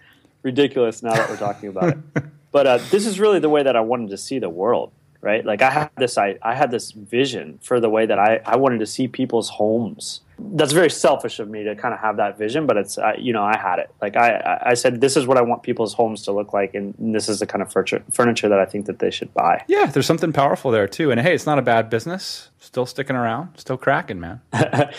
ridiculous 0.43 1.03
now 1.03 1.15
that 1.15 1.29
we're 1.29 1.37
talking 1.37 1.69
about 1.69 1.91
it. 1.91 1.99
But 2.53 2.67
uh, 2.67 2.77
this 2.91 3.07
is 3.07 3.19
really 3.19 3.39
the 3.39 3.49
way 3.49 3.63
that 3.63 3.77
I 3.77 3.81
wanted 3.81 4.11
to 4.11 4.19
see 4.19 4.39
the 4.39 4.51
world, 4.51 4.93
right? 5.23 5.43
Like 5.43 5.63
I 5.63 5.71
had 5.71 5.91
this, 5.97 6.19
I, 6.19 6.37
I 6.43 6.55
had 6.55 6.71
this 6.71 6.93
vision 6.93 7.59
for 7.63 7.81
the 7.81 7.89
way 7.89 8.05
that 8.05 8.19
I, 8.19 8.43
I 8.45 8.57
wanted 8.57 8.81
to 8.81 8.87
see 8.87 9.09
people's 9.09 9.49
homes. 9.49 10.21
That's 10.55 10.73
very 10.73 10.91
selfish 10.91 11.39
of 11.39 11.49
me 11.49 11.65
to 11.65 11.75
kind 11.77 11.95
of 11.95 12.01
have 12.01 12.17
that 12.17 12.39
vision, 12.39 12.67
but 12.67 12.77
it's, 12.77 12.99
uh, 12.99 13.13
you 13.19 13.33
know, 13.33 13.43
I 13.43 13.57
had 13.57 13.79
it. 13.79 13.91
Like 14.01 14.17
I, 14.17 14.59
I 14.63 14.75
said, 14.75 15.01
this 15.01 15.17
is 15.17 15.27
what 15.27 15.37
I 15.37 15.43
want 15.43 15.63
people's 15.63 15.95
homes 15.95 16.23
to 16.25 16.33
look 16.33 16.53
like, 16.53 16.75
and 16.75 16.95
this 16.99 17.29
is 17.29 17.39
the 17.39 17.47
kind 17.47 17.63
of 17.63 17.73
furniture, 17.73 18.03
furniture 18.11 18.49
that 18.49 18.59
I 18.59 18.65
think 18.65 18.87
that 18.87 18.99
they 18.99 19.11
should 19.11 19.33
buy. 19.35 19.65
Yeah, 19.69 19.87
there's 19.87 20.07
something 20.07 20.33
powerful 20.33 20.71
there 20.71 20.89
too. 20.89 21.11
And 21.11 21.21
hey, 21.21 21.35
it's 21.35 21.47
not 21.47 21.59
a 21.59 21.63
bad 21.63 21.91
business 21.91 22.51
still 22.63 22.87
sticking 22.87 23.17
around, 23.17 23.51
still 23.57 23.77
cracking, 23.77 24.21
man. 24.21 24.41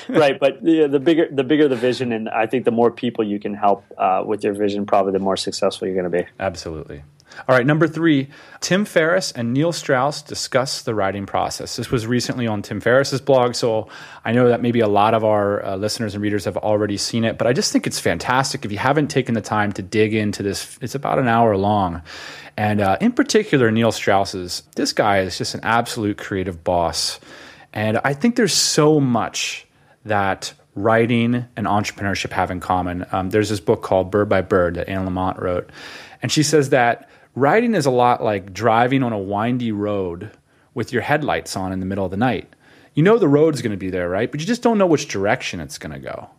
right, 0.10 0.40
but 0.40 0.64
the, 0.64 0.88
the, 0.88 1.00
bigger 1.00 1.28
the 1.32 1.44
bigger 1.44 1.68
the 1.68 1.76
vision, 1.76 2.12
and 2.12 2.30
I 2.30 2.46
think 2.46 2.66
the 2.66 2.72
more 2.72 2.92
people 2.92 3.24
you 3.24 3.40
can 3.40 3.54
help 3.54 3.86
uh, 3.98 4.22
with 4.26 4.44
your 4.44 4.54
vision, 4.54 4.86
probably 4.86 5.14
the 5.14 5.20
more 5.20 5.38
successful 5.38 5.88
you're 5.88 5.96
going 5.96 6.12
to 6.12 6.24
be. 6.24 6.28
Absolutely. 6.40 7.04
All 7.48 7.56
right, 7.56 7.66
number 7.66 7.88
three, 7.88 8.30
Tim 8.62 8.86
Ferriss 8.86 9.32
and 9.32 9.54
Neil 9.54 9.72
Strauss 9.72 10.22
discuss 10.22 10.82
the 10.82 10.96
writing 10.96 11.26
process. 11.26 11.76
This 11.76 11.92
was 11.92 12.08
recently 12.08 12.48
on 12.48 12.62
Tim 12.62 12.80
Ferriss's 12.80 13.22
blog, 13.22 13.56
so 13.56 13.90
I 14.24 14.32
know 14.32 14.48
that 14.50 14.62
maybe 14.62 14.80
a 14.80 14.88
lot 14.88 15.14
of 15.14 15.24
our 15.26 15.64
uh, 15.66 15.76
listeners 15.76 16.14
and 16.14 16.24
readers 16.24 16.46
have 16.46 16.58
already 16.58 16.98
seen 16.98 17.26
it, 17.26 17.38
but 17.38 17.48
I 17.48 17.54
just 17.54 17.72
think 17.72 17.86
it's 17.88 18.00
fantastic. 18.00 18.66
If 18.66 18.72
you 18.72 18.78
haven't 18.78 19.08
taken 19.08 19.36
the 19.36 19.42
time 19.42 19.72
to 19.74 19.82
dig 19.82 20.14
into 20.14 20.44
this, 20.44 20.78
it's 20.82 20.96
about 20.96 21.20
an 21.20 21.28
hour 21.28 21.58
long. 21.58 22.02
And 22.56 22.82
uh, 22.82 22.98
in 23.02 23.12
particular, 23.12 23.72
Neil 23.72 23.92
Strauss's, 23.92 24.64
this 24.76 24.94
guy 24.94 25.20
is 25.20 25.38
just 25.38 25.56
an 25.56 25.62
absolute 25.64 26.18
creative 26.18 26.64
boss. 26.64 27.20
And 27.74 28.00
I 28.04 28.14
think 28.14 28.36
there's 28.36 28.54
so 28.54 29.00
much 29.00 29.66
that 30.06 30.54
writing 30.76 31.46
and 31.56 31.68
entrepreneurship 31.68 32.32
have 32.32 32.52
in 32.52 32.60
common. 32.60 33.06
Um, 33.12 33.30
there's 33.30 33.50
this 33.50 33.60
book 33.60 33.82
called 33.82 34.12
Bird 34.12 34.30
by 34.30 34.42
Bird 34.42 34.76
that 34.76 34.90
Anne 34.90 35.08
Lamott 35.08 35.40
wrote. 35.40 35.70
And 36.22 36.32
she 36.32 36.44
says 36.44 36.70
that 36.70 37.10
writing 37.36 37.76
is 37.76 37.86
a 37.86 37.92
lot 37.92 38.24
like 38.24 38.54
driving 38.54 39.04
on 39.04 39.14
a 39.14 39.18
windy 39.18 39.72
road 39.72 40.32
with 40.74 40.92
your 40.92 41.02
headlights 41.02 41.56
on 41.56 41.72
in 41.72 41.80
the 41.80 41.86
middle 41.86 42.06
of 42.06 42.12
the 42.12 42.18
night. 42.18 42.54
You 42.94 43.04
know 43.04 43.18
the 43.18 43.28
road's 43.28 43.62
going 43.62 43.72
to 43.72 43.78
be 43.78 43.90
there, 43.90 44.10
right? 44.10 44.32
But 44.32 44.40
you 44.40 44.46
just 44.46 44.62
don't 44.62 44.78
know 44.78 44.86
which 44.86 45.08
direction 45.08 45.60
it's 45.60 45.78
going 45.78 45.94
to 45.94 46.00
go. 46.00 46.30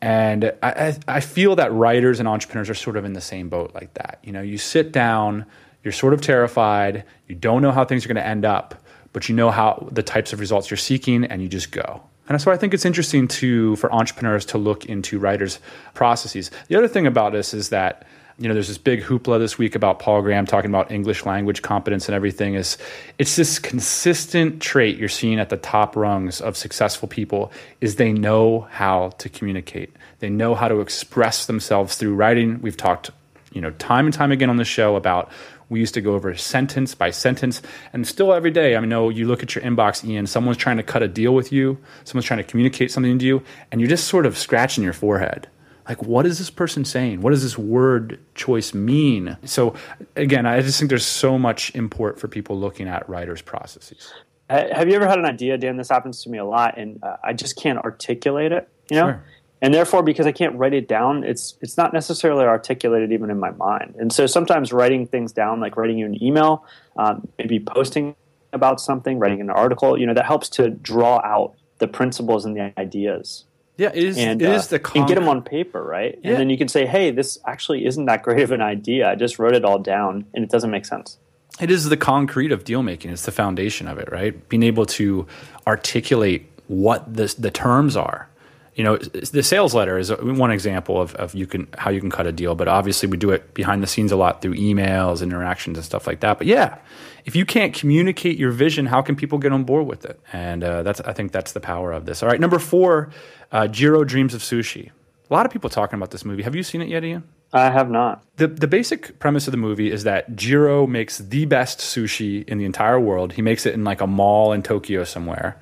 And 0.00 0.52
I, 0.62 0.70
I, 0.70 0.98
I 1.06 1.20
feel 1.20 1.56
that 1.56 1.72
writers 1.72 2.18
and 2.18 2.28
entrepreneurs 2.28 2.68
are 2.68 2.74
sort 2.74 2.96
of 2.96 3.04
in 3.04 3.12
the 3.12 3.20
same 3.20 3.48
boat 3.48 3.72
like 3.74 3.94
that. 3.94 4.18
You 4.22 4.32
know, 4.32 4.42
you 4.42 4.58
sit 4.58 4.90
down, 4.90 5.46
you're 5.84 5.92
sort 5.92 6.12
of 6.12 6.20
terrified, 6.20 7.04
you 7.28 7.34
don't 7.34 7.62
know 7.62 7.70
how 7.70 7.84
things 7.84 8.04
are 8.04 8.08
going 8.08 8.16
to 8.16 8.26
end 8.26 8.44
up, 8.44 8.74
but 9.12 9.28
you 9.28 9.34
know 9.34 9.50
how 9.50 9.86
the 9.92 10.02
types 10.02 10.32
of 10.32 10.40
results 10.40 10.70
you're 10.70 10.78
seeking, 10.78 11.24
and 11.24 11.42
you 11.42 11.48
just 11.48 11.70
go. 11.70 12.02
And 12.28 12.40
so 12.40 12.50
I 12.50 12.56
think 12.56 12.72
it's 12.72 12.84
interesting 12.84 13.28
to 13.28 13.76
for 13.76 13.92
entrepreneurs 13.92 14.46
to 14.46 14.58
look 14.58 14.86
into 14.86 15.18
writers' 15.18 15.58
processes. 15.94 16.50
The 16.68 16.76
other 16.76 16.88
thing 16.88 17.06
about 17.06 17.32
this 17.32 17.52
is 17.52 17.68
that 17.68 18.06
you 18.38 18.48
know, 18.48 18.54
there's 18.54 18.68
this 18.68 18.78
big 18.78 19.02
hoopla 19.02 19.38
this 19.38 19.58
week 19.58 19.74
about 19.74 19.98
Paul 19.98 20.22
Graham 20.22 20.46
talking 20.46 20.70
about 20.70 20.90
English 20.90 21.26
language 21.26 21.62
competence 21.62 22.08
and 22.08 22.14
everything. 22.14 22.54
Is 22.54 22.78
it's 23.18 23.36
this 23.36 23.58
consistent 23.58 24.60
trait 24.60 24.96
you're 24.98 25.08
seeing 25.08 25.38
at 25.38 25.48
the 25.48 25.56
top 25.56 25.96
rungs 25.96 26.40
of 26.40 26.56
successful 26.56 27.08
people 27.08 27.52
is 27.80 27.96
they 27.96 28.12
know 28.12 28.66
how 28.70 29.10
to 29.18 29.28
communicate. 29.28 29.94
They 30.20 30.30
know 30.30 30.54
how 30.54 30.68
to 30.68 30.80
express 30.80 31.46
themselves 31.46 31.96
through 31.96 32.14
writing. 32.14 32.60
We've 32.62 32.76
talked, 32.76 33.10
you 33.52 33.60
know, 33.60 33.70
time 33.72 34.06
and 34.06 34.14
time 34.14 34.32
again 34.32 34.50
on 34.50 34.56
the 34.56 34.64
show 34.64 34.96
about 34.96 35.30
we 35.68 35.80
used 35.80 35.94
to 35.94 36.02
go 36.02 36.14
over 36.14 36.34
sentence 36.36 36.94
by 36.94 37.10
sentence, 37.10 37.62
and 37.94 38.06
still 38.06 38.34
every 38.34 38.50
day. 38.50 38.76
I 38.76 38.80
know 38.80 39.08
you 39.08 39.26
look 39.26 39.42
at 39.42 39.54
your 39.54 39.64
inbox, 39.64 40.04
Ian. 40.04 40.26
Someone's 40.26 40.58
trying 40.58 40.76
to 40.76 40.82
cut 40.82 41.02
a 41.02 41.08
deal 41.08 41.34
with 41.34 41.50
you. 41.50 41.78
Someone's 42.04 42.26
trying 42.26 42.38
to 42.38 42.44
communicate 42.44 42.90
something 42.90 43.18
to 43.18 43.24
you, 43.24 43.42
and 43.70 43.80
you're 43.80 43.88
just 43.88 44.06
sort 44.06 44.26
of 44.26 44.36
scratching 44.36 44.84
your 44.84 44.92
forehead 44.92 45.48
like 45.88 46.02
what 46.02 46.26
is 46.26 46.38
this 46.38 46.50
person 46.50 46.84
saying? 46.84 47.20
What 47.20 47.30
does 47.30 47.42
this 47.42 47.58
word 47.58 48.20
choice 48.34 48.72
mean? 48.74 49.36
So 49.44 49.74
again 50.16 50.46
i 50.46 50.60
just 50.60 50.78
think 50.78 50.88
there's 50.88 51.06
so 51.06 51.38
much 51.38 51.74
import 51.74 52.18
for 52.18 52.28
people 52.28 52.58
looking 52.58 52.88
at 52.88 53.08
writers 53.08 53.42
processes. 53.42 54.12
Have 54.50 54.88
you 54.88 54.94
ever 54.94 55.06
had 55.06 55.18
an 55.18 55.24
idea 55.24 55.56
dan? 55.56 55.78
This 55.78 55.88
happens 55.88 56.22
to 56.24 56.30
me 56.30 56.38
a 56.38 56.44
lot 56.44 56.78
and 56.78 57.02
uh, 57.02 57.16
i 57.24 57.32
just 57.32 57.56
can't 57.56 57.78
articulate 57.78 58.52
it 58.52 58.68
you 58.90 58.96
know? 58.96 59.06
Sure. 59.06 59.24
and 59.60 59.72
therefore 59.72 60.02
because 60.02 60.26
i 60.26 60.32
can't 60.32 60.54
write 60.56 60.74
it 60.74 60.88
down 60.88 61.24
it's 61.24 61.56
it's 61.60 61.76
not 61.76 61.92
necessarily 61.92 62.44
articulated 62.44 63.12
even 63.12 63.30
in 63.30 63.38
my 63.38 63.50
mind. 63.52 63.94
And 63.98 64.12
so 64.12 64.26
sometimes 64.26 64.72
writing 64.72 65.06
things 65.06 65.32
down 65.32 65.60
like 65.60 65.76
writing 65.76 65.98
you 65.98 66.06
an 66.06 66.22
email 66.22 66.64
um, 66.96 67.26
maybe 67.38 67.58
posting 67.58 68.14
about 68.52 68.80
something 68.80 69.18
writing 69.18 69.40
an 69.40 69.50
article 69.50 69.98
you 69.98 70.06
know 70.06 70.14
that 70.14 70.26
helps 70.26 70.48
to 70.50 70.70
draw 70.70 71.20
out 71.24 71.54
the 71.78 71.88
principles 71.88 72.44
and 72.44 72.56
the 72.56 72.72
ideas 72.78 73.44
yeah, 73.82 73.90
it 73.92 74.04
is. 74.04 74.16
And, 74.16 74.40
it 74.40 74.48
uh, 74.48 74.52
is 74.52 74.68
the 74.68 74.80
and 74.94 75.08
get 75.08 75.16
them 75.16 75.28
on 75.28 75.42
paper, 75.42 75.82
right? 75.82 76.16
Yeah. 76.22 76.30
And 76.30 76.40
then 76.40 76.50
you 76.50 76.56
can 76.56 76.68
say, 76.68 76.86
"Hey, 76.86 77.10
this 77.10 77.38
actually 77.44 77.84
isn't 77.84 78.04
that 78.04 78.22
great 78.22 78.42
of 78.42 78.52
an 78.52 78.62
idea. 78.62 79.10
I 79.10 79.16
just 79.16 79.40
wrote 79.40 79.54
it 79.54 79.64
all 79.64 79.80
down, 79.80 80.24
and 80.34 80.44
it 80.44 80.50
doesn't 80.50 80.70
make 80.70 80.86
sense." 80.86 81.18
It 81.60 81.70
is 81.70 81.88
the 81.88 81.96
concrete 81.96 82.52
of 82.52 82.64
deal 82.64 82.82
making. 82.82 83.10
It's 83.10 83.24
the 83.24 83.32
foundation 83.32 83.88
of 83.88 83.98
it, 83.98 84.10
right? 84.10 84.48
Being 84.48 84.62
able 84.62 84.86
to 84.86 85.26
articulate 85.66 86.48
what 86.68 87.12
the 87.12 87.34
the 87.36 87.50
terms 87.50 87.96
are. 87.96 88.28
You 88.74 88.84
know, 88.84 88.96
the 88.96 89.42
sales 89.42 89.74
letter 89.74 89.98
is 89.98 90.10
one 90.10 90.50
example 90.50 90.98
of, 91.00 91.14
of 91.16 91.34
you 91.34 91.46
can 91.46 91.68
how 91.76 91.90
you 91.90 92.00
can 92.00 92.10
cut 92.10 92.26
a 92.26 92.32
deal, 92.32 92.54
but 92.54 92.68
obviously 92.68 93.08
we 93.08 93.18
do 93.18 93.30
it 93.30 93.52
behind 93.52 93.82
the 93.82 93.86
scenes 93.86 94.12
a 94.12 94.16
lot 94.16 94.40
through 94.40 94.54
emails, 94.54 95.22
interactions, 95.22 95.76
and 95.76 95.84
stuff 95.84 96.06
like 96.06 96.20
that. 96.20 96.38
But 96.38 96.46
yeah, 96.46 96.78
if 97.26 97.36
you 97.36 97.44
can't 97.44 97.74
communicate 97.74 98.38
your 98.38 98.50
vision, 98.50 98.86
how 98.86 99.02
can 99.02 99.14
people 99.14 99.38
get 99.38 99.52
on 99.52 99.64
board 99.64 99.86
with 99.86 100.06
it? 100.06 100.18
And 100.32 100.64
uh, 100.64 100.82
that's 100.82 101.00
I 101.02 101.12
think 101.12 101.32
that's 101.32 101.52
the 101.52 101.60
power 101.60 101.92
of 101.92 102.06
this. 102.06 102.22
All 102.22 102.30
right, 102.30 102.40
number 102.40 102.58
four, 102.58 103.10
uh, 103.50 103.68
Jiro 103.68 104.04
Dreams 104.04 104.32
of 104.32 104.40
Sushi. 104.40 104.90
A 105.30 105.34
lot 105.34 105.44
of 105.44 105.52
people 105.52 105.70
talking 105.70 105.98
about 105.98 106.10
this 106.10 106.24
movie. 106.24 106.42
Have 106.42 106.54
you 106.54 106.62
seen 106.62 106.82
it 106.82 106.88
yet, 106.88 107.04
Ian? 107.04 107.24
I 107.52 107.70
have 107.70 107.90
not. 107.90 108.24
The 108.36 108.48
the 108.48 108.66
basic 108.66 109.18
premise 109.18 109.46
of 109.46 109.52
the 109.52 109.58
movie 109.58 109.90
is 109.90 110.04
that 110.04 110.34
Jiro 110.34 110.86
makes 110.86 111.18
the 111.18 111.44
best 111.44 111.78
sushi 111.78 112.48
in 112.48 112.58
the 112.58 112.64
entire 112.64 112.98
world. 112.98 113.34
He 113.34 113.42
makes 113.42 113.66
it 113.66 113.74
in 113.74 113.84
like 113.84 114.00
a 114.00 114.06
mall 114.06 114.52
in 114.52 114.62
Tokyo 114.62 115.04
somewhere, 115.04 115.60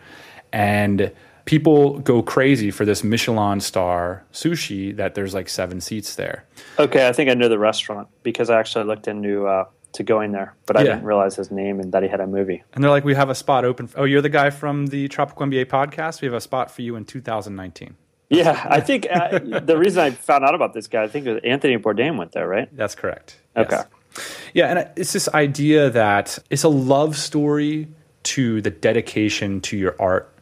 and 0.52 1.10
people 1.50 1.98
go 1.98 2.22
crazy 2.22 2.70
for 2.70 2.84
this 2.84 3.02
Michelin 3.02 3.58
star 3.58 4.22
sushi 4.32 4.94
that 4.94 5.16
there's 5.16 5.34
like 5.34 5.48
seven 5.48 5.80
seats 5.80 6.14
there. 6.14 6.44
Okay, 6.78 7.08
I 7.08 7.12
think 7.12 7.28
I 7.28 7.34
know 7.34 7.48
the 7.48 7.58
restaurant 7.58 8.06
because 8.22 8.50
I 8.50 8.60
actually 8.60 8.84
looked 8.84 9.08
into 9.08 9.48
uh, 9.48 9.64
to 9.94 10.04
going 10.04 10.30
there, 10.30 10.54
but 10.66 10.76
I 10.76 10.82
yeah. 10.82 10.90
didn't 10.90 11.06
realize 11.06 11.34
his 11.34 11.50
name 11.50 11.80
and 11.80 11.90
that 11.90 12.04
he 12.04 12.08
had 12.08 12.20
a 12.20 12.26
movie. 12.28 12.62
And 12.72 12.84
they're 12.84 12.90
like, 12.92 13.02
we 13.02 13.16
have 13.16 13.30
a 13.30 13.34
spot 13.34 13.64
open. 13.64 13.88
oh, 13.96 14.04
you're 14.04 14.22
the 14.22 14.28
guy 14.28 14.50
from 14.50 14.86
the 14.86 15.08
Tropical 15.08 15.44
MBA 15.44 15.64
podcast. 15.64 16.22
We 16.22 16.26
have 16.26 16.34
a 16.34 16.40
spot 16.40 16.70
for 16.70 16.82
you 16.82 16.94
in 16.94 17.04
2019. 17.04 17.96
Yeah, 18.28 18.64
I 18.70 18.78
think 18.78 19.08
uh, 19.10 19.40
the 19.40 19.76
reason 19.76 20.04
I 20.04 20.12
found 20.12 20.44
out 20.44 20.54
about 20.54 20.72
this 20.72 20.86
guy, 20.86 21.02
I 21.02 21.08
think 21.08 21.26
it 21.26 21.32
was 21.32 21.40
Anthony 21.42 21.76
Bourdain 21.78 22.16
went 22.16 22.30
there, 22.30 22.46
right? 22.46 22.68
That's 22.76 22.94
correct. 22.94 23.38
Okay. 23.56 23.74
Yes. 23.74 24.36
Yeah, 24.54 24.66
and 24.66 24.90
it's 24.94 25.12
this 25.12 25.28
idea 25.30 25.90
that 25.90 26.38
it's 26.48 26.62
a 26.62 26.68
love 26.68 27.16
story 27.16 27.88
to 28.22 28.62
the 28.62 28.70
dedication 28.70 29.60
to 29.62 29.76
your 29.76 29.96
art 29.98 30.32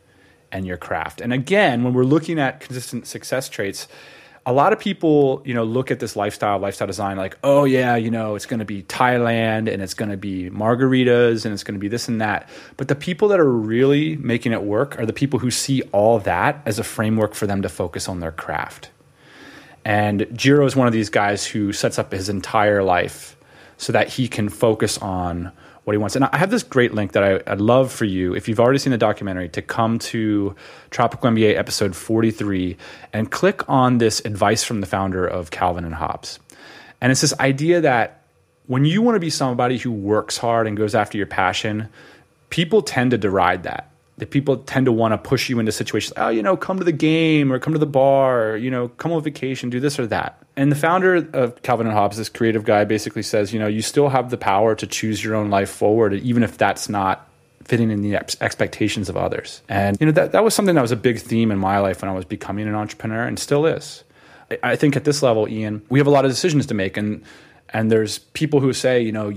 and 0.52 0.67
your 0.67 0.76
craft. 0.76 1.21
And 1.21 1.33
again, 1.33 1.85
when 1.85 1.93
we're 1.95 2.05
looking 2.05 2.38
at 2.38 2.61
consistent 2.61 3.07
success 3.07 3.49
traits, 3.49 3.88
a 4.47 4.52
lot 4.52 4.73
of 4.73 4.78
people, 4.78 5.43
you 5.45 5.52
know, 5.52 5.64
look 5.64 5.90
at 5.90 6.00
this 6.00 6.17
lifestyle, 6.17 6.59
lifestyle 6.59 6.87
design, 6.87 7.19
like, 7.19 7.37
oh 7.45 7.64
yeah, 7.64 7.97
you 7.97 8.11
know, 8.11 8.35
it's 8.35 8.47
going 8.47 8.61
to 8.61 8.64
be 8.64 8.83
Thailand 8.85 9.71
and 9.71 9.83
it's 9.83 9.93
going 9.93 10.11
to 10.11 10.17
be 10.17 10.49
margaritas 10.49 11.45
and 11.45 11.52
it's 11.52 11.62
going 11.62 11.75
to 11.75 11.81
be 11.81 11.88
this 11.88 12.09
and 12.09 12.23
that. 12.23 12.49
But 12.78 12.88
the 12.88 12.95
people 12.95 13.28
that 13.28 13.40
are 13.40 13.52
really 13.52 14.17
making 14.17 14.52
it 14.52 14.62
work 14.62 14.99
are 14.99 15.05
the 15.05 15.12
people 15.12 15.38
who 15.38 15.50
see 15.50 15.83
all 15.93 16.19
that 16.21 16.62
as 16.64 16.78
a 16.78 16.85
framework 16.85 17.35
for 17.35 17.47
them 17.47 17.61
to 17.61 17.69
focus 17.69 18.09
on 18.09 18.21
their 18.21 18.33
craft. 18.33 18.88
And 19.85 20.26
Jiro 20.33 20.64
is 20.64 20.75
one 20.75 20.87
of 20.87 20.95
these 20.95 21.11
guys 21.11 21.47
who 21.47 21.73
sets 21.75 21.99
up 21.99 22.12
his 22.12 22.31
entire 22.31 22.83
life 22.83 23.37
so 23.76 23.93
that 23.93 24.09
he 24.09 24.28
can 24.28 24.49
focus 24.49 24.97
on 24.99 25.52
what 25.88 25.95
he 25.95 25.99
wants. 25.99 26.16
And 26.16 26.26
I 26.26 26.37
have 26.37 26.50
this 26.50 26.62
great 26.62 26.92
link 26.92 27.12
that 27.12 27.25
I, 27.25 27.50
would 27.50 27.62
love 27.62 27.90
for 27.90 28.04
you, 28.04 28.35
if 28.35 28.47
you've 28.47 28.61
already 28.61 28.78
seen 28.78 28.90
the 28.90 28.99
documentary, 28.99 29.49
to 29.49 29.62
come 29.62 29.99
to 30.00 30.54
Tropical 30.90 31.30
MBA 31.30 31.57
episode 31.57 31.97
43 31.97 32.76
and 33.14 33.30
click 33.30 33.66
on 33.71 33.97
this 33.97 34.21
advice 34.26 34.62
from 34.62 34.83
the 34.83 34.87
founder 34.87 35.26
of 35.26 35.50
Calvin 35.50 35.87
and 35.87 35.95
Hobbes. 35.95 36.40
And 37.00 37.11
it's 37.11 37.23
this 37.23 37.33
idea 37.40 37.80
that 37.80 38.23
when 38.66 38.85
you 38.85 39.00
want 39.00 39.16
to 39.16 39.21
be 39.21 39.30
somebody 39.30 39.78
who 39.78 39.90
works 39.90 40.37
hard 40.37 40.66
and 40.66 40.76
goes 40.76 40.95
after 40.95 41.16
your 41.16 41.26
passion, 41.26 41.88
people 42.50 42.83
tend 42.83 43.12
to 43.12 43.16
deride 43.16 43.62
that 43.62 43.88
that 44.18 44.30
people 44.30 44.58
tend 44.58 44.87
to 44.87 44.92
want 44.92 45.12
to 45.12 45.18
push 45.18 45.48
you 45.48 45.58
into 45.58 45.72
situations 45.72 46.12
oh 46.16 46.28
you 46.28 46.42
know 46.42 46.56
come 46.56 46.78
to 46.78 46.84
the 46.84 46.92
game 46.92 47.52
or 47.52 47.58
come 47.58 47.72
to 47.72 47.78
the 47.78 47.87
bar 47.87 48.50
or, 48.50 48.56
you 48.56 48.70
know 48.70 48.88
come 48.88 49.12
on 49.12 49.22
vacation 49.22 49.70
do 49.70 49.80
this 49.80 49.98
or 49.98 50.06
that. 50.06 50.42
And 50.56 50.72
the 50.72 50.76
founder 50.76 51.14
of 51.34 51.62
calvin 51.62 51.87
and 51.87 51.94
hobbes 51.94 52.16
this 52.16 52.28
creative 52.28 52.64
guy 52.64 52.84
basically 52.84 53.22
says 53.22 53.52
you 53.52 53.58
know 53.58 53.66
you 53.66 53.82
still 53.82 54.08
have 54.08 54.30
the 54.30 54.38
power 54.38 54.75
to 54.75 54.87
choose 54.87 55.22
your 55.22 55.34
own 55.34 55.50
life 55.50 55.70
forward 55.70 56.14
even 56.14 56.42
if 56.42 56.58
that's 56.58 56.88
not 56.88 57.28
fitting 57.64 57.90
in 57.90 58.00
the 58.00 58.16
ex- 58.16 58.37
expectations 58.40 59.08
of 59.08 59.16
others. 59.16 59.62
And 59.68 59.98
you 60.00 60.06
know 60.06 60.12
that, 60.12 60.32
that 60.32 60.42
was 60.42 60.54
something 60.54 60.75
that 60.75 60.82
was 60.82 60.92
a 60.92 60.96
big 60.96 61.18
theme 61.20 61.50
in 61.50 61.58
my 61.58 61.78
life 61.78 62.02
when 62.02 62.10
i 62.10 62.14
was 62.14 62.25
becoming 62.25 62.66
an 62.66 62.75
entrepreneur 62.75 63.25
and 63.25 63.38
still 63.38 63.66
is. 63.66 64.04
I, 64.50 64.58
I 64.62 64.76
think 64.76 64.96
at 64.96 65.04
this 65.04 65.22
level 65.22 65.48
ian 65.48 65.82
we 65.88 65.98
have 65.98 66.06
a 66.06 66.10
lot 66.10 66.25
of 66.25 66.30
decisions 66.30 66.66
to 66.66 66.75
make 66.75 66.96
and 66.96 67.22
and 67.70 67.90
there's 67.92 68.18
people 68.18 68.60
who 68.60 68.72
say 68.72 69.00
you 69.00 69.12
know 69.12 69.32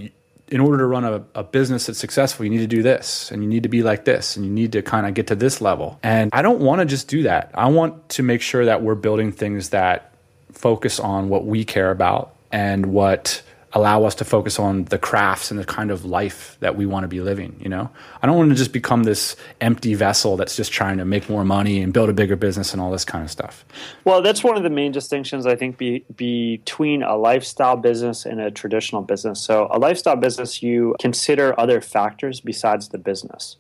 in 0.52 0.60
order 0.60 0.78
to 0.78 0.86
run 0.86 1.06
a, 1.06 1.24
a, 1.34 1.44
business 1.44 1.86
that's 1.86 1.98
successful, 1.98 2.44
you 2.46 2.52
need 2.52 2.60
to 2.60 2.68
do 2.68 2.84
this 2.84 3.32
and 3.32 3.42
you 3.42 3.48
need 3.48 3.64
to 3.64 3.70
be 3.70 3.84
like 3.84 4.04
this 4.04 4.36
and 4.36 4.46
you 4.46 4.52
need 4.52 4.74
to 4.74 4.82
kind 4.82 5.08
of 5.08 5.14
get 5.14 5.28
to 5.28 5.36
this 5.36 5.62
level. 5.62 5.98
And 6.04 6.30
I 6.34 6.42
don't 6.42 6.60
want 6.60 6.80
to 6.80 6.86
just 6.86 7.08
do 7.08 7.24
that. 7.24 7.52
I 7.54 7.70
want 7.70 8.10
to 8.10 8.24
make 8.24 8.42
sure 8.42 8.66
that 8.66 8.84
we're 8.84 8.96
building 8.96 9.32
things 9.32 9.70
that 9.70 10.14
focus 10.52 11.00
on 11.00 11.30
what 11.30 11.46
we 11.46 11.64
care 11.64 11.90
about 11.90 12.36
and 12.52 12.88
what 12.88 13.42
allow 13.74 14.04
us 14.04 14.16
to 14.16 14.26
focus 14.26 14.60
on 14.60 14.86
the 14.86 14.98
crafts 14.98 15.50
and 15.50 15.60
the 15.60 15.66
kind 15.66 15.92
of 15.92 16.04
life 16.04 16.58
that 16.60 16.76
we 16.76 16.86
want 16.86 17.04
to 17.04 17.08
be 17.08 17.22
living 17.22 17.56
you 17.60 17.70
know? 17.70 17.90
I 18.22 18.28
don't 18.28 18.38
want 18.38 18.50
to 18.50 18.56
just 18.56 18.74
become 18.74 19.04
this 19.04 19.36
empty 19.60 19.94
vessel 19.94 20.38
that's 20.38 20.56
just 20.56 20.72
trying 20.72 20.98
to 20.98 21.06
make 21.06 21.30
more 21.30 21.46
money 21.46 21.82
and 21.82 21.94
build 21.94 22.10
a 22.10 22.14
bigger 22.14 22.36
business 22.36 22.74
and 22.74 22.82
all 22.82 22.92
this 22.92 23.06
kind 23.06 23.24
of 23.24 23.32
stuff. 23.32 23.66
Well 24.04 24.22
that's 24.22 24.44
one 24.44 24.58
of 24.58 24.64
the 24.64 24.70
main 24.70 24.92
distinctions 24.92 25.46
i 25.46 25.56
think 25.56 25.78
be, 25.78 26.04
between 26.16 27.04
a 27.04 27.16
lifestyle 27.16 27.78
business 27.78 28.26
and 28.26 28.40
a 28.40 28.52
traditional 28.52 29.02
business. 29.02 29.42
So 29.42 29.68
a 29.72 29.80
lifestyle 29.80 30.16
business 30.16 30.62
you 30.62 30.96
consider 31.00 31.60
other 31.60 31.82
factors 31.82 32.42
besides 32.42 32.90
the 32.90 32.98
business. 32.98 33.58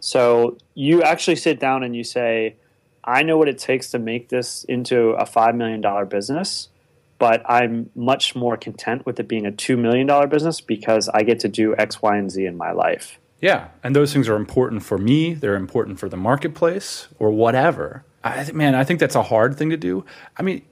So 0.00 0.58
you 0.74 1.02
actually 1.02 1.36
sit 1.36 1.60
down 1.60 1.82
and 1.84 1.94
you 1.94 2.04
say 2.04 2.56
i 3.04 3.22
know 3.22 3.38
what 3.38 3.48
it 3.48 3.58
takes 3.58 3.90
to 3.90 3.98
make 3.98 4.28
this 4.28 4.64
into 4.64 5.10
a 5.10 5.24
$5 5.24 5.56
million 5.56 6.08
business 6.08 6.68
but 7.22 7.48
I'm 7.48 7.88
much 7.94 8.34
more 8.34 8.56
content 8.56 9.06
with 9.06 9.20
it 9.20 9.28
being 9.28 9.46
a 9.46 9.52
$2 9.52 9.78
million 9.78 10.28
business 10.28 10.60
because 10.60 11.08
I 11.08 11.22
get 11.22 11.38
to 11.40 11.48
do 11.48 11.72
X, 11.78 12.02
Y, 12.02 12.16
and 12.16 12.28
Z 12.28 12.44
in 12.44 12.56
my 12.56 12.72
life. 12.72 13.20
Yeah. 13.40 13.68
And 13.84 13.94
those 13.94 14.12
things 14.12 14.28
are 14.28 14.34
important 14.34 14.82
for 14.82 14.98
me. 14.98 15.34
They're 15.34 15.54
important 15.54 16.00
for 16.00 16.08
the 16.08 16.16
marketplace 16.16 17.06
or 17.20 17.30
whatever. 17.30 18.04
I, 18.24 18.50
man, 18.50 18.74
I 18.74 18.82
think 18.82 18.98
that's 18.98 19.14
a 19.14 19.22
hard 19.22 19.56
thing 19.56 19.70
to 19.70 19.76
do. 19.76 20.04
I 20.36 20.42
mean, 20.42 20.62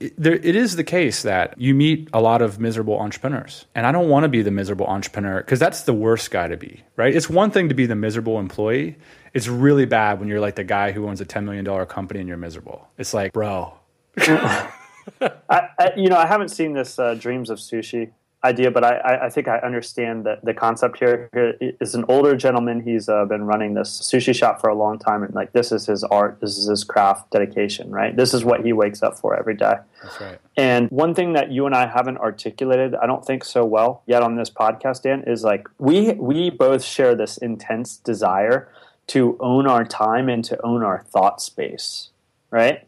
it, 0.00 0.14
there, 0.20 0.34
it 0.34 0.56
is 0.56 0.74
the 0.74 0.82
case 0.82 1.22
that 1.22 1.54
you 1.60 1.76
meet 1.76 2.08
a 2.12 2.20
lot 2.20 2.42
of 2.42 2.58
miserable 2.58 2.98
entrepreneurs. 2.98 3.66
And 3.76 3.86
I 3.86 3.92
don't 3.92 4.08
want 4.08 4.24
to 4.24 4.28
be 4.28 4.42
the 4.42 4.50
miserable 4.50 4.86
entrepreneur 4.86 5.38
because 5.38 5.60
that's 5.60 5.82
the 5.82 5.94
worst 5.94 6.32
guy 6.32 6.48
to 6.48 6.56
be, 6.56 6.82
right? 6.96 7.14
It's 7.14 7.30
one 7.30 7.52
thing 7.52 7.68
to 7.68 7.74
be 7.76 7.86
the 7.86 7.94
miserable 7.94 8.40
employee, 8.40 8.96
it's 9.32 9.46
really 9.46 9.86
bad 9.86 10.18
when 10.18 10.28
you're 10.28 10.40
like 10.40 10.56
the 10.56 10.64
guy 10.64 10.90
who 10.90 11.06
owns 11.06 11.20
a 11.20 11.24
$10 11.24 11.44
million 11.44 11.86
company 11.86 12.18
and 12.18 12.28
you're 12.28 12.36
miserable. 12.36 12.88
It's 12.98 13.14
like, 13.14 13.32
bro. 13.32 13.78
I, 15.20 15.68
I, 15.78 15.92
you 15.96 16.08
know, 16.08 16.16
I 16.16 16.26
haven't 16.26 16.50
seen 16.50 16.72
this 16.72 16.98
uh, 16.98 17.14
Dreams 17.14 17.50
of 17.50 17.58
Sushi 17.58 18.10
idea, 18.42 18.70
but 18.70 18.84
I, 18.84 19.26
I 19.26 19.30
think 19.30 19.48
I 19.48 19.58
understand 19.58 20.24
the, 20.24 20.38
the 20.42 20.54
concept 20.54 20.98
here. 20.98 21.28
Here 21.32 21.54
is 21.80 21.94
an 21.94 22.04
older 22.08 22.36
gentleman. 22.36 22.80
He's 22.80 23.08
uh, 23.08 23.24
been 23.26 23.44
running 23.44 23.74
this 23.74 24.00
sushi 24.00 24.34
shop 24.34 24.60
for 24.60 24.70
a 24.70 24.74
long 24.74 24.98
time, 24.98 25.22
and 25.22 25.34
like 25.34 25.52
this 25.52 25.72
is 25.72 25.86
his 25.86 26.04
art, 26.04 26.38
this 26.40 26.56
is 26.56 26.66
his 26.66 26.84
craft 26.84 27.30
dedication, 27.30 27.90
right? 27.90 28.16
This 28.16 28.32
is 28.32 28.44
what 28.44 28.64
he 28.64 28.72
wakes 28.72 29.02
up 29.02 29.18
for 29.18 29.38
every 29.38 29.54
day. 29.54 29.76
That's 30.02 30.20
right. 30.20 30.38
And 30.56 30.88
one 30.90 31.14
thing 31.14 31.34
that 31.34 31.50
you 31.50 31.66
and 31.66 31.74
I 31.74 31.86
haven't 31.86 32.18
articulated, 32.18 32.94
I 32.94 33.06
don't 33.06 33.24
think 33.24 33.44
so 33.44 33.64
well 33.64 34.02
yet 34.06 34.22
on 34.22 34.36
this 34.36 34.50
podcast, 34.50 35.02
Dan, 35.02 35.22
is 35.26 35.44
like 35.44 35.68
we 35.78 36.12
we 36.14 36.50
both 36.50 36.82
share 36.82 37.14
this 37.14 37.36
intense 37.36 37.98
desire 37.98 38.68
to 39.08 39.36
own 39.40 39.66
our 39.66 39.84
time 39.84 40.28
and 40.28 40.44
to 40.44 40.64
own 40.64 40.82
our 40.82 41.02
thought 41.02 41.42
space, 41.42 42.10
right? 42.50 42.86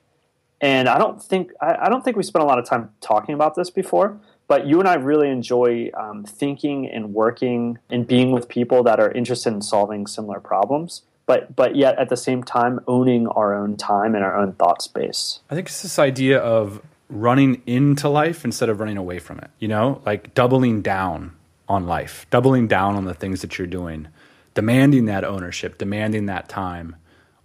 And 0.63 0.89
I 0.89 0.97
don't 0.97 1.23
think 1.23 1.53
I, 1.61 1.87
I 1.87 1.89
don't 1.91 2.03
think 2.03 2.17
we 2.17 2.23
spent 2.23 2.43
a 2.43 2.47
lot 2.47 2.59
of 2.59 2.65
time 2.65 2.91
talking 3.01 3.35
about 3.35 3.55
this 3.57 3.69
before 3.69 4.19
but 4.53 4.67
you 4.67 4.81
and 4.81 4.87
I 4.87 4.97
really 4.97 5.31
enjoy 5.31 5.91
um, 5.95 6.25
thinking 6.25 6.87
and 6.87 7.15
working 7.15 7.79
and 7.89 8.07
being 8.07 8.33
with 8.33 8.49
people 8.49 8.83
that 8.83 9.01
are 9.01 9.11
interested 9.11 9.51
in 9.51 9.63
solving 9.63 10.07
similar 10.07 10.41
problems. 10.41 11.05
But 11.25 11.57
but 11.57 11.75
yet 11.75 11.99
at 11.99 12.11
the 12.11 12.19
same 12.19 12.43
time 12.43 12.81
owning 12.87 13.29
our 13.29 13.55
own 13.55 13.79
time 13.79 14.15
and 14.15 14.23
our 14.23 14.37
own 14.37 14.53
thought 14.53 14.83
space. 14.83 15.41
I 15.49 15.55
think 15.55 15.69
it's 15.69 15.81
this 15.81 15.99
idea 15.99 16.39
of 16.39 16.83
running 17.09 17.63
into 17.67 18.11
life 18.11 18.45
instead 18.45 18.69
of 18.69 18.79
running 18.79 18.99
away 18.99 19.19
from 19.21 19.39
it. 19.39 19.51
You 19.59 19.69
know, 19.69 20.03
like 20.05 20.35
doubling 20.35 20.83
down 20.83 21.35
on 21.67 21.87
life, 21.87 22.27
doubling 22.29 22.69
down 22.69 22.95
on 22.95 23.07
the 23.07 23.15
things 23.15 23.41
that 23.41 23.57
you're 23.57 23.67
doing, 23.67 24.09
demanding 24.53 25.07
that 25.07 25.25
ownership, 25.25 25.79
demanding 25.79 26.27
that 26.27 26.51
time. 26.51 26.97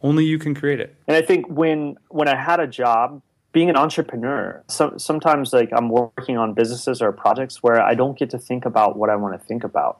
Only 0.01 0.25
you 0.25 0.37
can 0.37 0.53
create 0.53 0.79
it. 0.79 0.95
And 1.07 1.17
I 1.17 1.21
think 1.21 1.47
when 1.47 1.97
when 2.09 2.27
I 2.27 2.35
had 2.35 2.59
a 2.59 2.67
job 2.67 3.21
being 3.51 3.69
an 3.69 3.75
entrepreneur, 3.75 4.63
so, 4.67 4.93
sometimes 4.97 5.53
like 5.53 5.69
I'm 5.73 5.89
working 5.89 6.37
on 6.37 6.53
businesses 6.53 7.01
or 7.01 7.11
projects 7.11 7.63
where 7.63 7.81
I 7.81 7.95
don't 7.95 8.17
get 8.17 8.29
to 8.31 8.37
think 8.37 8.65
about 8.65 8.97
what 8.97 9.09
I 9.09 9.15
want 9.15 9.39
to 9.39 9.47
think 9.47 9.63
about 9.63 9.99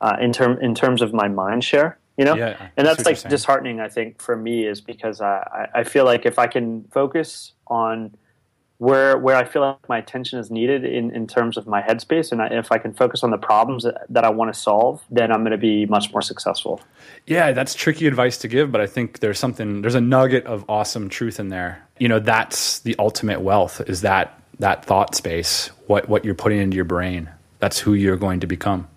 uh, 0.00 0.16
in 0.20 0.32
term 0.32 0.58
in 0.60 0.74
terms 0.74 1.02
of 1.02 1.12
my 1.12 1.28
mind 1.28 1.64
share. 1.64 1.98
You 2.16 2.24
know, 2.24 2.34
Yeah, 2.34 2.68
and 2.78 2.86
that's 2.86 3.04
like 3.04 3.20
disheartening. 3.28 3.78
I 3.78 3.88
think 3.88 4.22
for 4.22 4.36
me 4.36 4.66
is 4.66 4.80
because 4.80 5.20
I 5.20 5.68
I 5.74 5.84
feel 5.84 6.06
like 6.06 6.24
if 6.24 6.38
I 6.38 6.46
can 6.46 6.84
focus 6.84 7.52
on 7.66 8.16
where 8.78 9.16
where 9.16 9.36
I 9.36 9.44
feel 9.44 9.62
like 9.62 9.88
my 9.88 9.98
attention 9.98 10.38
is 10.38 10.50
needed 10.50 10.84
in, 10.84 11.14
in 11.14 11.26
terms 11.26 11.56
of 11.56 11.66
my 11.66 11.82
headspace, 11.82 12.32
and 12.32 12.42
I, 12.42 12.48
if 12.48 12.70
I 12.70 12.78
can 12.78 12.92
focus 12.92 13.22
on 13.22 13.30
the 13.30 13.38
problems 13.38 13.84
that, 13.84 14.06
that 14.08 14.24
I 14.24 14.30
want 14.30 14.52
to 14.52 14.58
solve, 14.58 15.02
then 15.10 15.32
I'm 15.32 15.40
going 15.40 15.52
to 15.52 15.58
be 15.58 15.86
much 15.86 16.12
more 16.12 16.22
successful. 16.22 16.80
Yeah, 17.26 17.52
that's 17.52 17.74
tricky 17.74 18.06
advice 18.06 18.38
to 18.38 18.48
give, 18.48 18.70
but 18.70 18.80
I 18.80 18.86
think 18.86 19.20
there's 19.20 19.38
something 19.38 19.82
there's 19.82 19.94
a 19.94 20.00
nugget 20.00 20.46
of 20.46 20.64
awesome 20.68 21.08
truth 21.08 21.40
in 21.40 21.48
there. 21.48 21.86
You 21.98 22.08
know, 22.08 22.18
that's 22.18 22.80
the 22.80 22.94
ultimate 22.98 23.40
wealth 23.40 23.80
is 23.88 24.02
that 24.02 24.40
that 24.58 24.84
thought 24.84 25.14
space, 25.14 25.68
what 25.86 26.08
what 26.08 26.24
you're 26.24 26.34
putting 26.34 26.60
into 26.60 26.76
your 26.76 26.84
brain. 26.84 27.30
That's 27.58 27.78
who 27.78 27.94
you're 27.94 28.18
going 28.18 28.40
to 28.40 28.46
become. 28.46 28.88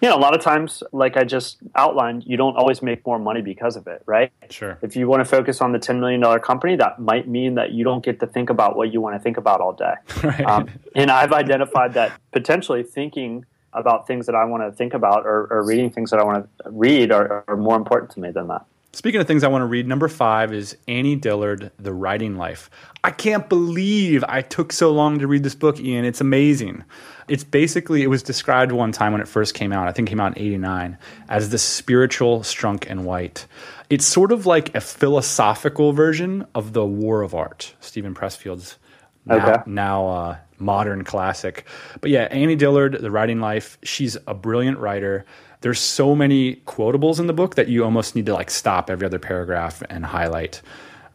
You 0.00 0.08
know, 0.08 0.16
a 0.16 0.18
lot 0.18 0.34
of 0.34 0.42
times, 0.42 0.82
like 0.92 1.16
I 1.16 1.24
just 1.24 1.58
outlined, 1.74 2.24
you 2.26 2.36
don't 2.36 2.56
always 2.56 2.82
make 2.82 3.04
more 3.06 3.18
money 3.18 3.42
because 3.42 3.76
of 3.76 3.86
it, 3.86 4.02
right? 4.06 4.32
Sure. 4.50 4.78
If 4.82 4.96
you 4.96 5.08
want 5.08 5.20
to 5.20 5.24
focus 5.24 5.60
on 5.60 5.72
the 5.72 5.78
$10 5.78 6.00
million 6.00 6.22
company, 6.40 6.76
that 6.76 6.98
might 6.98 7.28
mean 7.28 7.54
that 7.54 7.72
you 7.72 7.84
don't 7.84 8.04
get 8.04 8.20
to 8.20 8.26
think 8.26 8.50
about 8.50 8.76
what 8.76 8.92
you 8.92 9.00
want 9.00 9.16
to 9.16 9.20
think 9.20 9.36
about 9.36 9.60
all 9.60 9.72
day. 9.72 9.94
Right. 10.24 10.44
Um, 10.46 10.70
and 10.94 11.10
I've 11.10 11.32
identified 11.32 11.94
that 11.94 12.12
potentially 12.32 12.82
thinking 12.82 13.44
about 13.74 14.06
things 14.06 14.24
that 14.24 14.34
I 14.34 14.44
want 14.44 14.62
to 14.62 14.72
think 14.72 14.94
about 14.94 15.26
or, 15.26 15.48
or 15.50 15.66
reading 15.66 15.90
things 15.90 16.10
that 16.12 16.18
I 16.18 16.24
want 16.24 16.48
to 16.64 16.70
read 16.70 17.12
are, 17.12 17.44
are 17.46 17.56
more 17.56 17.76
important 17.76 18.10
to 18.12 18.20
me 18.20 18.30
than 18.30 18.48
that. 18.48 18.64
Speaking 18.94 19.20
of 19.20 19.26
things 19.26 19.42
I 19.42 19.48
want 19.48 19.62
to 19.62 19.66
read, 19.66 19.88
number 19.88 20.06
five 20.06 20.52
is 20.52 20.76
Annie 20.86 21.16
Dillard, 21.16 21.72
The 21.78 21.92
Writing 21.92 22.36
Life. 22.36 22.70
I 23.02 23.10
can't 23.10 23.48
believe 23.48 24.24
I 24.28 24.40
took 24.40 24.72
so 24.72 24.92
long 24.92 25.18
to 25.18 25.26
read 25.26 25.42
this 25.42 25.56
book, 25.56 25.80
Ian. 25.80 26.04
It's 26.04 26.20
amazing. 26.20 26.84
It's 27.28 27.44
basically, 27.44 28.02
it 28.02 28.08
was 28.08 28.22
described 28.22 28.72
one 28.72 28.92
time 28.92 29.12
when 29.12 29.20
it 29.20 29.28
first 29.28 29.54
came 29.54 29.72
out, 29.72 29.88
I 29.88 29.92
think 29.92 30.08
it 30.08 30.10
came 30.10 30.20
out 30.20 30.36
in 30.36 30.42
89, 30.42 30.98
as 31.28 31.50
the 31.50 31.58
spiritual 31.58 32.40
Strunk 32.40 32.86
and 32.88 33.04
White. 33.04 33.46
It's 33.90 34.04
sort 34.04 34.32
of 34.32 34.46
like 34.46 34.74
a 34.74 34.80
philosophical 34.80 35.92
version 35.92 36.46
of 36.54 36.72
The 36.72 36.84
War 36.84 37.22
of 37.22 37.34
Art, 37.34 37.74
Steven 37.80 38.14
Pressfield's 38.14 38.78
now, 39.26 39.36
Okay. 39.36 39.62
now 39.66 40.06
uh, 40.06 40.36
modern 40.58 41.04
classic. 41.04 41.64
But 42.00 42.10
yeah, 42.10 42.24
Annie 42.30 42.56
Dillard, 42.56 43.00
The 43.00 43.10
Writing 43.10 43.40
Life, 43.40 43.78
she's 43.82 44.16
a 44.26 44.34
brilliant 44.34 44.78
writer. 44.78 45.24
There's 45.62 45.80
so 45.80 46.14
many 46.14 46.56
quotables 46.66 47.18
in 47.18 47.26
the 47.26 47.32
book 47.32 47.54
that 47.54 47.68
you 47.68 47.84
almost 47.84 48.14
need 48.14 48.26
to 48.26 48.34
like 48.34 48.50
stop 48.50 48.90
every 48.90 49.06
other 49.06 49.18
paragraph 49.18 49.82
and 49.88 50.04
highlight. 50.04 50.60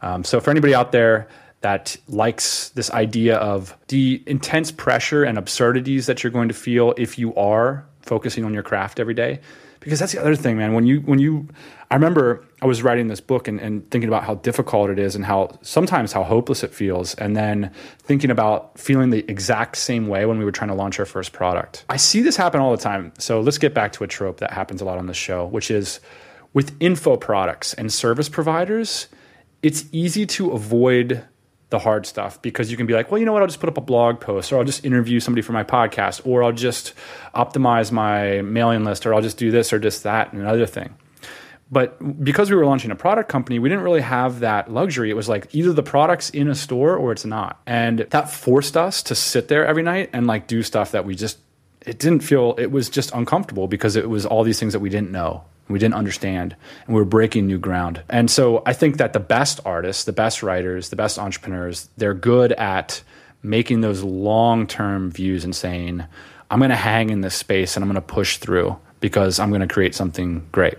Um, 0.02 0.24
so 0.24 0.40
for 0.40 0.50
anybody 0.50 0.74
out 0.74 0.90
there 0.92 1.28
that 1.62 1.96
likes 2.08 2.70
this 2.70 2.90
idea 2.90 3.36
of 3.36 3.76
the 3.88 4.22
intense 4.26 4.72
pressure 4.72 5.24
and 5.24 5.36
absurdities 5.36 6.06
that 6.06 6.22
you're 6.22 6.30
going 6.30 6.48
to 6.48 6.54
feel 6.54 6.94
if 6.96 7.18
you 7.18 7.34
are 7.34 7.84
focusing 8.02 8.44
on 8.44 8.54
your 8.54 8.62
craft 8.62 8.98
every 8.98 9.14
day, 9.14 9.40
because 9.80 9.98
that's 9.98 10.12
the 10.12 10.20
other 10.20 10.36
thing, 10.36 10.56
man. 10.56 10.72
When 10.72 10.86
you 10.86 11.00
when 11.00 11.18
you, 11.18 11.48
I 11.90 11.94
remember 11.94 12.44
I 12.62 12.66
was 12.66 12.82
writing 12.82 13.08
this 13.08 13.20
book 13.20 13.48
and, 13.48 13.60
and 13.60 13.90
thinking 13.90 14.08
about 14.08 14.24
how 14.24 14.36
difficult 14.36 14.90
it 14.90 14.98
is 14.98 15.14
and 15.14 15.24
how 15.24 15.58
sometimes 15.62 16.12
how 16.12 16.22
hopeless 16.22 16.62
it 16.62 16.72
feels, 16.72 17.14
and 17.14 17.36
then 17.36 17.72
thinking 17.98 18.30
about 18.30 18.78
feeling 18.78 19.10
the 19.10 19.24
exact 19.30 19.76
same 19.76 20.08
way 20.08 20.26
when 20.26 20.38
we 20.38 20.44
were 20.44 20.52
trying 20.52 20.68
to 20.68 20.74
launch 20.74 20.98
our 20.98 21.06
first 21.06 21.32
product. 21.32 21.84
I 21.88 21.96
see 21.96 22.20
this 22.20 22.36
happen 22.36 22.60
all 22.60 22.70
the 22.70 22.82
time. 22.82 23.12
So 23.18 23.40
let's 23.40 23.58
get 23.58 23.74
back 23.74 23.92
to 23.92 24.04
a 24.04 24.06
trope 24.06 24.38
that 24.38 24.52
happens 24.52 24.80
a 24.80 24.84
lot 24.84 24.98
on 24.98 25.06
this 25.06 25.16
show, 25.16 25.46
which 25.46 25.70
is 25.70 26.00
with 26.52 26.74
info 26.80 27.16
products 27.16 27.74
and 27.74 27.92
service 27.92 28.28
providers, 28.28 29.08
it's 29.62 29.84
easy 29.92 30.26
to 30.26 30.50
avoid 30.52 31.24
the 31.70 31.78
hard 31.78 32.04
stuff 32.04 32.40
because 32.42 32.70
you 32.70 32.76
can 32.76 32.86
be 32.86 32.94
like, 32.94 33.10
well, 33.10 33.18
you 33.18 33.24
know 33.24 33.32
what? 33.32 33.42
I'll 33.42 33.48
just 33.48 33.60
put 33.60 33.68
up 33.68 33.78
a 33.78 33.80
blog 33.80 34.20
post 34.20 34.52
or 34.52 34.58
I'll 34.58 34.64
just 34.64 34.84
interview 34.84 35.20
somebody 35.20 35.42
for 35.42 35.52
my 35.52 35.64
podcast 35.64 36.26
or 36.26 36.42
I'll 36.42 36.52
just 36.52 36.94
optimize 37.34 37.90
my 37.92 38.42
mailing 38.42 38.84
list 38.84 39.06
or 39.06 39.14
I'll 39.14 39.22
just 39.22 39.38
do 39.38 39.50
this 39.50 39.72
or 39.72 39.78
just 39.78 40.02
that 40.02 40.32
and 40.32 40.42
another 40.42 40.66
thing. 40.66 40.94
But 41.72 42.24
because 42.24 42.50
we 42.50 42.56
were 42.56 42.66
launching 42.66 42.90
a 42.90 42.96
product 42.96 43.28
company, 43.28 43.60
we 43.60 43.68
didn't 43.68 43.84
really 43.84 44.00
have 44.00 44.40
that 44.40 44.72
luxury. 44.72 45.08
It 45.08 45.14
was 45.14 45.28
like 45.28 45.54
either 45.54 45.72
the 45.72 45.84
product's 45.84 46.28
in 46.30 46.48
a 46.48 46.54
store 46.56 46.96
or 46.96 47.12
it's 47.12 47.24
not. 47.24 47.60
And 47.64 48.00
that 48.10 48.28
forced 48.28 48.76
us 48.76 49.04
to 49.04 49.14
sit 49.14 49.46
there 49.46 49.64
every 49.64 49.84
night 49.84 50.10
and 50.12 50.26
like 50.26 50.48
do 50.48 50.64
stuff 50.64 50.90
that 50.90 51.04
we 51.04 51.14
just, 51.14 51.38
it 51.86 52.00
didn't 52.00 52.20
feel, 52.20 52.56
it 52.58 52.72
was 52.72 52.90
just 52.90 53.12
uncomfortable 53.14 53.68
because 53.68 53.94
it 53.94 54.10
was 54.10 54.26
all 54.26 54.42
these 54.42 54.58
things 54.58 54.72
that 54.72 54.80
we 54.80 54.90
didn't 54.90 55.12
know 55.12 55.44
we 55.70 55.78
didn't 55.78 55.94
understand 55.94 56.56
and 56.86 56.94
we 56.94 57.00
were 57.00 57.06
breaking 57.06 57.46
new 57.46 57.58
ground. 57.58 58.02
And 58.08 58.30
so 58.30 58.62
i 58.66 58.72
think 58.72 58.96
that 58.96 59.12
the 59.12 59.20
best 59.20 59.60
artists 59.64 60.04
the 60.04 60.12
best 60.12 60.42
writers 60.42 60.88
the 60.88 60.96
best 60.96 61.18
entrepreneurs 61.18 61.88
they're 61.96 62.14
good 62.14 62.52
at 62.52 63.02
making 63.42 63.80
those 63.80 64.02
long-term 64.02 65.10
views 65.10 65.44
and 65.44 65.54
saying 65.54 66.04
i'm 66.50 66.58
going 66.58 66.70
to 66.70 66.76
hang 66.76 67.10
in 67.10 67.20
this 67.20 67.34
space 67.34 67.76
and 67.76 67.84
i'm 67.84 67.90
going 67.90 67.94
to 67.94 68.14
push 68.14 68.38
through 68.38 68.76
because 69.00 69.38
i'm 69.38 69.50
going 69.50 69.60
to 69.60 69.72
create 69.72 69.94
something 69.94 70.46
great. 70.52 70.78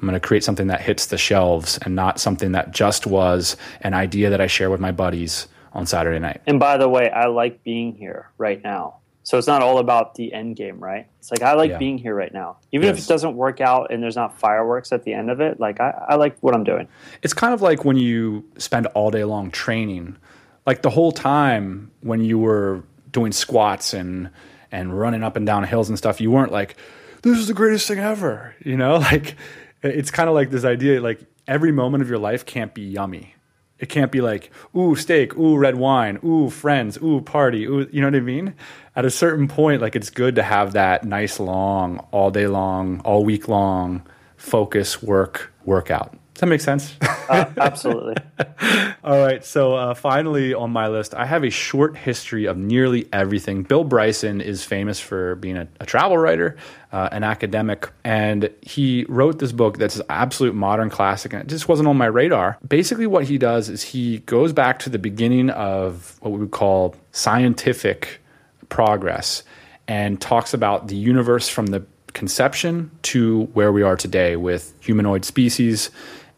I'm 0.00 0.06
going 0.06 0.20
to 0.20 0.24
create 0.24 0.44
something 0.44 0.68
that 0.68 0.80
hits 0.80 1.06
the 1.06 1.18
shelves 1.18 1.76
and 1.82 1.96
not 1.96 2.20
something 2.20 2.52
that 2.52 2.70
just 2.70 3.04
was 3.04 3.56
an 3.80 3.94
idea 3.94 4.30
that 4.30 4.40
i 4.40 4.46
share 4.46 4.70
with 4.70 4.80
my 4.80 4.92
buddies 4.92 5.48
on 5.72 5.86
saturday 5.86 6.18
night. 6.18 6.40
And 6.46 6.58
by 6.60 6.76
the 6.76 6.88
way, 6.88 7.10
I 7.10 7.26
like 7.26 7.62
being 7.64 7.94
here 7.94 8.30
right 8.38 8.62
now. 8.62 8.98
So 9.28 9.36
it's 9.36 9.46
not 9.46 9.60
all 9.60 9.76
about 9.76 10.14
the 10.14 10.32
end 10.32 10.56
game, 10.56 10.78
right? 10.82 11.06
It's 11.18 11.30
like 11.30 11.42
I 11.42 11.52
like 11.52 11.72
Yeah. 11.72 11.76
being 11.76 11.98
here 11.98 12.14
right 12.14 12.32
now. 12.32 12.56
Even 12.72 12.88
if 12.88 12.98
it 12.98 13.06
doesn't 13.06 13.36
work 13.36 13.60
out 13.60 13.92
and 13.92 14.02
there's 14.02 14.16
not 14.16 14.38
fireworks 14.40 14.90
at 14.90 15.02
the 15.04 15.12
end 15.12 15.30
of 15.30 15.38
it, 15.42 15.60
like 15.60 15.80
I, 15.80 16.06
I 16.08 16.14
like 16.14 16.38
what 16.40 16.54
I'm 16.54 16.64
doing. 16.64 16.88
it's 17.22 17.34
kind 17.34 17.52
of 17.52 17.60
like 17.60 17.84
when 17.84 17.98
you 17.98 18.42
spend 18.56 18.86
all 18.94 19.10
day 19.10 19.24
long 19.24 19.50
training 19.50 20.16
like 20.64 20.80
the 20.80 20.88
whole 20.88 21.12
time 21.12 21.90
when 22.00 22.22
you 22.24 22.38
were 22.38 22.82
doing 23.12 23.30
squats 23.32 23.92
and 23.92 24.30
and 24.72 24.98
running 24.98 25.22
up 25.22 25.36
and 25.36 25.44
down 25.44 25.62
hills 25.64 25.90
and 25.90 25.98
stuff 25.98 26.22
you 26.22 26.30
weren't 26.30 26.50
like 26.52 26.74
this 27.20 27.36
is 27.36 27.48
the 27.48 27.54
greatest 27.54 27.86
thing 27.86 27.98
ever 27.98 28.54
you 28.64 28.78
know 28.78 28.96
like 29.10 29.36
it's 29.82 30.10
kind 30.10 30.30
of 30.30 30.34
like 30.34 30.48
this 30.48 30.64
idea 30.64 31.02
like 31.02 31.20
every 31.46 31.70
moment 31.72 32.02
of 32.02 32.08
your 32.08 32.18
life 32.18 32.46
can't 32.46 32.72
be 32.72 32.80
yummy 32.82 33.34
it 33.78 33.88
can't 33.88 34.12
be 34.12 34.20
like 34.20 34.50
ooh 34.76 34.94
steak 34.94 35.36
ooh 35.36 35.56
red 35.56 35.76
wine 35.76 36.18
ooh 36.24 36.50
friends 36.50 36.98
ooh 37.02 37.20
party 37.20 37.64
ooh 37.66 37.88
you 37.90 38.00
know 38.00 38.08
what 38.08 38.16
i 38.16 38.20
mean? 38.20 38.54
At 38.96 39.04
a 39.04 39.10
certain 39.10 39.46
point 39.46 39.80
like 39.80 39.94
it's 39.94 40.10
good 40.10 40.34
to 40.36 40.42
have 40.42 40.72
that 40.72 41.04
nice 41.04 41.38
long 41.38 41.98
all 42.10 42.30
day 42.30 42.46
long 42.48 43.00
all 43.00 43.24
week 43.24 43.46
long 43.48 44.02
focus 44.36 45.02
work 45.02 45.52
workout 45.64 46.14
does 46.38 46.42
that 46.42 46.46
make 46.46 46.60
sense 46.60 46.94
Uh, 47.28 47.44
absolutely. 47.58 48.14
all 49.04 49.18
right. 49.18 49.44
So 49.44 49.74
uh, 49.74 49.92
finally 49.92 50.54
on 50.54 50.70
my 50.70 50.88
list, 50.88 51.14
I 51.14 51.26
have 51.26 51.44
a 51.44 51.50
short 51.50 51.94
history 51.94 52.46
of 52.46 52.56
nearly 52.56 53.06
everything. 53.12 53.64
Bill 53.64 53.84
Bryson 53.84 54.40
is 54.40 54.64
famous 54.64 54.98
for 54.98 55.34
being 55.34 55.58
a, 55.58 55.68
a 55.78 55.84
travel 55.84 56.16
writer, 56.16 56.56
uh, 56.90 57.10
an 57.12 57.24
academic, 57.24 57.92
and 58.02 58.48
he 58.62 59.04
wrote 59.10 59.40
this 59.40 59.52
book 59.52 59.76
that's 59.76 59.96
an 59.96 60.06
absolute 60.08 60.54
modern 60.54 60.88
classic, 60.88 61.34
and 61.34 61.42
it 61.42 61.48
just 61.48 61.68
wasn't 61.68 61.86
on 61.86 61.98
my 61.98 62.06
radar. 62.06 62.56
Basically, 62.66 63.06
what 63.06 63.24
he 63.24 63.36
does 63.36 63.68
is 63.68 63.82
he 63.82 64.20
goes 64.20 64.54
back 64.54 64.78
to 64.78 64.88
the 64.88 64.98
beginning 64.98 65.50
of 65.50 66.16
what 66.20 66.30
we 66.30 66.38
would 66.38 66.50
call 66.50 66.96
scientific 67.12 68.22
progress 68.70 69.42
and 69.86 70.18
talks 70.18 70.54
about 70.54 70.88
the 70.88 70.96
universe 70.96 71.46
from 71.46 71.66
the 71.66 71.84
conception 72.14 72.90
to 73.02 73.42
where 73.52 73.70
we 73.70 73.82
are 73.82 73.96
today 73.96 74.34
with 74.34 74.74
humanoid 74.80 75.26
species 75.26 75.90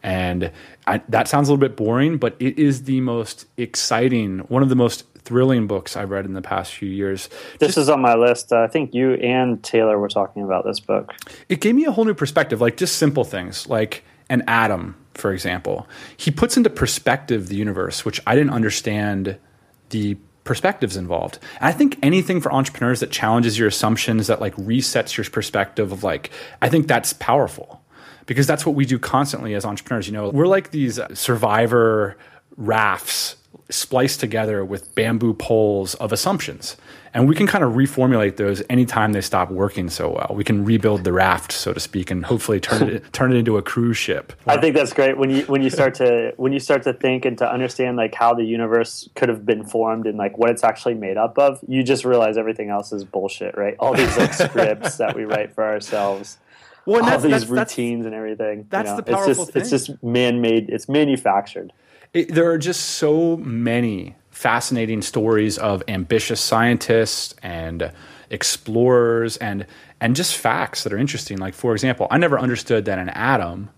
And 0.03 0.51
I, 0.87 1.01
that 1.09 1.27
sounds 1.27 1.47
a 1.47 1.51
little 1.51 1.67
bit 1.67 1.77
boring, 1.77 2.17
but 2.17 2.35
it 2.39 2.57
is 2.57 2.83
the 2.83 3.01
most 3.01 3.45
exciting, 3.57 4.39
one 4.39 4.63
of 4.63 4.69
the 4.69 4.75
most 4.75 5.05
thrilling 5.23 5.67
books 5.67 5.95
I've 5.95 6.09
read 6.09 6.25
in 6.25 6.33
the 6.33 6.41
past 6.41 6.73
few 6.73 6.89
years. 6.89 7.29
This 7.59 7.69
just, 7.69 7.77
is 7.77 7.89
on 7.89 8.01
my 8.01 8.15
list. 8.15 8.51
Uh, 8.51 8.61
I 8.61 8.67
think 8.67 8.93
you 8.93 9.13
and 9.13 9.61
Taylor 9.63 9.99
were 9.99 10.09
talking 10.09 10.43
about 10.43 10.65
this 10.65 10.79
book. 10.79 11.13
It 11.49 11.61
gave 11.61 11.75
me 11.75 11.85
a 11.85 11.91
whole 11.91 12.05
new 12.05 12.13
perspective, 12.13 12.61
like 12.61 12.77
just 12.77 12.95
simple 12.95 13.23
things, 13.23 13.67
like 13.67 14.03
an 14.29 14.43
atom, 14.47 14.95
for 15.13 15.31
example. 15.31 15.87
He 16.17 16.31
puts 16.31 16.57
into 16.57 16.69
perspective 16.69 17.49
the 17.49 17.55
universe, 17.55 18.03
which 18.03 18.19
I 18.25 18.35
didn't 18.35 18.53
understand 18.53 19.37
the 19.89 20.17
perspectives 20.43 20.97
involved. 20.97 21.37
And 21.59 21.67
I 21.67 21.71
think 21.71 21.99
anything 22.01 22.41
for 22.41 22.51
entrepreneurs 22.51 23.01
that 23.01 23.11
challenges 23.11 23.59
your 23.59 23.67
assumptions, 23.67 24.27
that 24.27 24.41
like 24.41 24.55
resets 24.55 25.15
your 25.15 25.25
perspective 25.25 25.91
of 25.91 26.03
like, 26.03 26.31
I 26.61 26.69
think 26.69 26.87
that's 26.87 27.13
powerful 27.13 27.80
because 28.31 28.47
that's 28.47 28.65
what 28.65 28.75
we 28.75 28.85
do 28.85 28.97
constantly 28.97 29.53
as 29.55 29.65
entrepreneurs. 29.65 30.07
You 30.07 30.13
know, 30.13 30.29
we're 30.29 30.47
like 30.47 30.71
these 30.71 31.01
survivor 31.13 32.15
rafts 32.55 33.35
spliced 33.69 34.21
together 34.21 34.63
with 34.63 34.95
bamboo 34.95 35.33
poles 35.33 35.95
of 35.95 36.13
assumptions. 36.13 36.77
And 37.13 37.27
we 37.27 37.35
can 37.35 37.45
kind 37.45 37.61
of 37.61 37.73
reformulate 37.73 38.37
those 38.37 38.63
anytime 38.69 39.11
they 39.11 39.19
stop 39.19 39.51
working 39.51 39.89
so 39.89 40.09
well. 40.11 40.31
We 40.33 40.45
can 40.45 40.63
rebuild 40.63 41.03
the 41.03 41.11
raft, 41.11 41.51
so 41.51 41.73
to 41.73 41.79
speak, 41.81 42.09
and 42.09 42.23
hopefully 42.23 42.61
turn 42.61 42.87
it 42.87 43.11
turn 43.11 43.33
it 43.33 43.35
into 43.35 43.57
a 43.57 43.61
cruise 43.61 43.97
ship. 43.97 44.31
I 44.47 44.55
think 44.55 44.77
that's 44.77 44.93
great 44.93 45.17
when 45.17 45.29
you 45.29 45.41
when 45.43 45.61
you 45.61 45.69
start 45.69 45.95
to 45.95 46.33
when 46.37 46.53
you 46.53 46.59
start 46.61 46.83
to 46.83 46.93
think 46.93 47.25
and 47.25 47.37
to 47.39 47.51
understand 47.51 47.97
like 47.97 48.15
how 48.15 48.33
the 48.33 48.45
universe 48.45 49.09
could 49.15 49.27
have 49.27 49.45
been 49.45 49.65
formed 49.65 50.07
and 50.07 50.17
like 50.17 50.37
what 50.37 50.51
it's 50.51 50.63
actually 50.63 50.93
made 50.93 51.17
up 51.17 51.37
of. 51.37 51.59
You 51.67 51.83
just 51.83 52.05
realize 52.05 52.37
everything 52.37 52.69
else 52.69 52.93
is 52.93 53.03
bullshit, 53.03 53.57
right? 53.57 53.75
All 53.77 53.93
these 53.93 54.15
like 54.15 54.33
scripts 54.33 54.95
that 54.95 55.13
we 55.13 55.25
write 55.25 55.53
for 55.53 55.65
ourselves. 55.65 56.37
Well, 56.85 57.03
all 57.03 57.19
these 57.19 57.31
that's, 57.31 57.45
routines 57.45 58.03
that's, 58.03 58.05
and 58.07 58.15
everything. 58.15 58.67
That's 58.69 58.87
you 58.87 58.91
know? 58.91 58.97
the 58.97 59.03
powerful 59.03 59.29
it's 59.31 59.37
just, 59.37 59.51
thing. 59.53 59.61
It's 59.61 59.69
just 59.69 60.03
man-made. 60.03 60.69
It's 60.69 60.89
manufactured. 60.89 61.73
It, 62.13 62.33
there 62.33 62.49
are 62.49 62.57
just 62.57 62.81
so 62.81 63.37
many 63.37 64.15
fascinating 64.31 65.01
stories 65.01 65.57
of 65.57 65.83
ambitious 65.87 66.41
scientists 66.41 67.35
and 67.43 67.91
explorers 68.29 69.37
and 69.37 69.65
and 69.99 70.15
just 70.15 70.35
facts 70.35 70.83
that 70.83 70.93
are 70.93 70.97
interesting. 70.97 71.37
Like 71.37 71.53
for 71.53 71.73
example, 71.73 72.07
I 72.09 72.17
never 72.17 72.39
understood 72.39 72.85
that 72.85 72.97
an 72.97 73.09
atom. 73.09 73.69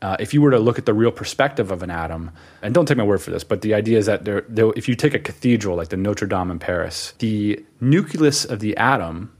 Uh, 0.00 0.16
if 0.18 0.34
you 0.34 0.42
were 0.42 0.50
to 0.50 0.58
look 0.58 0.78
at 0.78 0.86
the 0.86 0.94
real 0.94 1.12
perspective 1.12 1.70
of 1.70 1.82
an 1.82 1.90
atom, 1.90 2.32
and 2.60 2.74
don't 2.74 2.86
take 2.86 2.96
my 2.96 3.04
word 3.04 3.22
for 3.22 3.30
this, 3.30 3.44
but 3.44 3.62
the 3.62 3.72
idea 3.72 3.98
is 3.98 4.06
that 4.06 4.24
there, 4.24 4.44
there, 4.48 4.72
if 4.74 4.88
you 4.88 4.96
take 4.96 5.14
a 5.14 5.18
cathedral 5.18 5.76
like 5.76 5.90
the 5.90 5.96
Notre 5.96 6.26
Dame 6.26 6.50
in 6.50 6.58
Paris, 6.58 7.14
the 7.18 7.64
nucleus 7.80 8.44
of 8.44 8.58
the 8.58 8.76
atom, 8.76 9.32